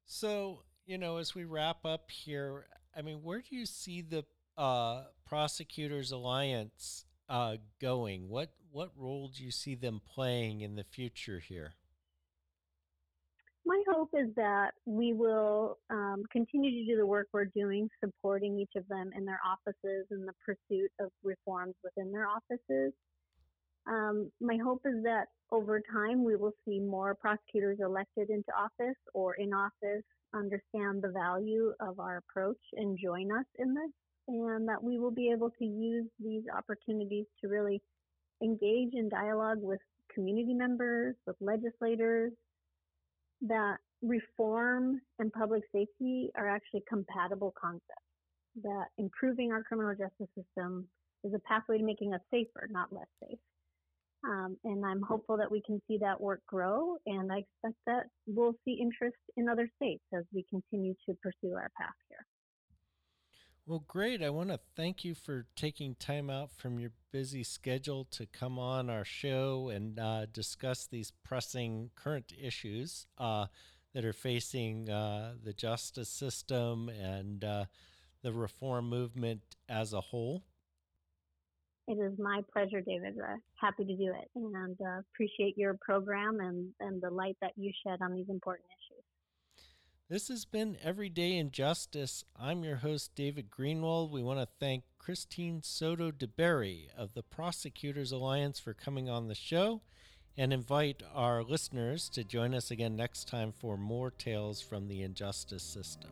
So, 0.06 0.62
you 0.86 0.98
know, 0.98 1.18
as 1.18 1.34
we 1.34 1.46
wrap 1.46 1.86
up 1.86 2.12
here, 2.12 2.68
I 2.96 3.02
mean, 3.02 3.18
where 3.24 3.41
do 3.41 3.56
you 3.56 3.66
see 3.66 4.02
the 4.02 4.24
uh, 4.58 5.04
Prosecutors 5.26 6.12
Alliance 6.12 7.06
uh, 7.28 7.58
going? 7.82 8.30
What 8.30 8.52
what 8.72 8.91
role 8.98 9.30
do 9.30 9.43
you 9.43 9.52
see 9.52 9.76
them 9.76 10.02
playing 10.14 10.62
in 10.62 10.76
the 10.76 10.84
future 10.84 11.39
here? 11.39 11.74
My 13.66 13.82
hope 13.91 14.10
is 14.14 14.28
that 14.36 14.74
we 14.86 15.14
will 15.14 15.80
um, 15.89 16.24
continue 16.32 16.72
to 16.72 16.91
do 16.91 16.98
the 16.98 17.06
work 17.06 17.28
we're 17.34 17.46
doing, 17.46 17.89
supporting 18.04 18.60
each 18.60 18.76
of 18.76 18.88
them 18.88 19.12
in 19.18 19.26
their 19.26 19.39
offices 19.46 20.06
and 20.12 20.28
the 20.28 20.34
pursuit 20.46 20.91
of 21.00 21.10
reforms 21.24 21.74
within 21.84 22.12
their 22.12 22.28
offices. 22.28 22.93
Um, 23.88 24.32
my 24.42 24.58
hope 24.64 24.82
is 24.86 25.04
that 25.04 25.28
over 25.52 25.82
time 25.94 26.24
we 26.24 26.36
will 26.36 26.54
see 26.66 26.80
more 26.80 27.16
prosecutors 27.16 27.78
elected 27.82 28.30
into 28.30 28.52
office 28.58 28.98
or 29.14 29.36
in 29.36 29.54
office 29.54 30.04
understand 30.34 31.02
the 31.02 31.12
value 31.14 31.72
of 31.80 32.00
our 32.00 32.18
approach 32.18 32.60
and 32.74 32.98
join 33.02 33.32
us 33.32 33.46
in 33.58 33.74
this, 33.74 33.92
and 34.28 34.68
that 34.68 34.84
we 34.84 35.00
will 35.00 35.12
be 35.12 35.32
able 35.32 35.50
to 35.52 35.66
use 35.66 36.06
these 36.20 36.44
opportunities 36.56 37.26
to 37.42 37.48
really 37.48 37.82
engage 38.44 38.94
in 38.94 39.08
dialogue 39.10 39.60
with 39.62 39.80
community 40.14 40.54
members, 40.54 41.16
with 41.26 41.36
legislators, 41.40 42.32
that 43.42 43.78
reform 44.02 45.00
and 45.20 45.32
public 45.32 45.64
safety 45.72 46.30
are 46.36 46.50
actually 46.50 46.84
compatible 46.88 47.54
concepts. 47.60 47.84
That 48.64 48.86
improving 48.98 49.52
our 49.52 49.64
criminal 49.64 49.94
justice 49.94 50.34
system 50.36 50.88
is 51.24 51.34
a 51.34 51.40
pathway 51.40 51.78
to 51.78 51.84
making 51.84 52.14
us 52.14 52.22
safer, 52.32 52.68
not 52.70 52.94
less 52.94 53.08
safe. 53.22 53.40
Um, 54.28 54.58
and 54.64 54.84
I'm 54.84 55.02
hopeful 55.02 55.38
that 55.38 55.52
we 55.52 55.62
can 55.62 55.80
see 55.88 55.98
that 56.00 56.20
work 56.20 56.42
grow, 56.48 56.98
and 57.06 57.32
I 57.32 57.40
expect 57.40 57.80
that 57.86 58.08
we'll 58.26 58.56
see 58.66 58.74
interest 58.82 59.18
in 59.38 59.48
other 59.48 59.70
states 59.76 60.04
as 60.14 60.24
we 60.34 60.46
continue 60.50 60.96
to 61.08 61.16
pursue 61.22 61.54
our 61.54 61.70
path 61.78 61.94
here. 62.10 62.26
Well, 63.68 63.84
great. 63.88 64.24
I 64.24 64.30
want 64.30 64.50
to 64.50 64.60
thank 64.76 65.04
you 65.04 65.16
for 65.16 65.48
taking 65.56 65.96
time 65.96 66.30
out 66.30 66.52
from 66.52 66.80
your 66.80 66.92
busy 67.12 67.44
schedule 67.44 68.06
to 68.12 68.28
come 68.28 68.60
on 68.60 68.90
our 68.90 69.06
show 69.06 69.70
and 69.70 70.00
uh, 70.00 70.28
discuss 70.32 70.86
these 70.86 71.12
pressing 71.24 71.90
current 71.96 72.32
issues 72.40 73.08
uh, 73.18 73.48
that 73.94 74.06
are 74.06 74.14
facing 74.14 74.90
uh, 74.90 75.34
the 75.44 75.54
justice 75.54 76.10
system 76.10 76.90
and 76.90 77.44
uh, 77.44 77.66
the 78.22 78.34
reform 78.34 78.88
movement 78.88 79.42
as 79.68 79.94
a 79.94 80.02
whole. 80.02 80.44
It 81.88 82.00
is 82.00 82.18
my 82.18 82.42
pleasure, 82.52 82.82
David. 82.82 83.16
Uh, 83.20 83.36
happy 83.62 83.86
to 83.86 83.96
do 83.96 84.12
it 84.12 84.30
and 84.36 84.76
uh, 84.82 85.02
appreciate 85.14 85.58
your 85.58 85.76
program 85.82 86.40
and, 86.40 86.70
and 86.80 87.02
the 87.02 87.12
light 87.12 87.38
that 87.42 87.52
you 87.56 87.72
shed 87.86 88.00
on 88.02 88.14
these 88.14 88.30
important 88.30 88.66
issues. 88.70 89.04
This 90.10 90.28
has 90.28 90.46
been 90.46 90.78
Everyday 90.84 91.38
Injustice. 91.38 92.24
I'm 92.40 92.64
your 92.64 92.78
host, 92.78 93.12
David 93.16 93.50
Greenwald. 93.50 94.12
We 94.12 94.24
want 94.24 94.40
to 94.40 94.48
thank 94.60 94.84
Cristine 95.00 95.62
Soto 95.64 96.12
DeBerry 96.12 96.90
of 96.96 97.14
the 97.14 97.24
Prosecutors 97.24 98.12
Alliance 98.12 98.60
for 98.60 98.74
coming 98.74 99.10
on 99.10 99.28
the 99.28 99.36
show 99.36 99.82
and 100.38 100.52
invite 100.52 101.02
our 101.14 101.44
listeners 101.44 102.10
to 102.10 102.24
join 102.24 102.54
us 102.54 102.70
again 102.72 102.96
next 102.96 103.28
time 103.28 103.52
for 103.52 103.78
more 103.78 104.12
tales 104.12 104.62
from 104.62 104.88
the 104.88 105.02
injustice 105.02 105.64
system. 105.64 106.12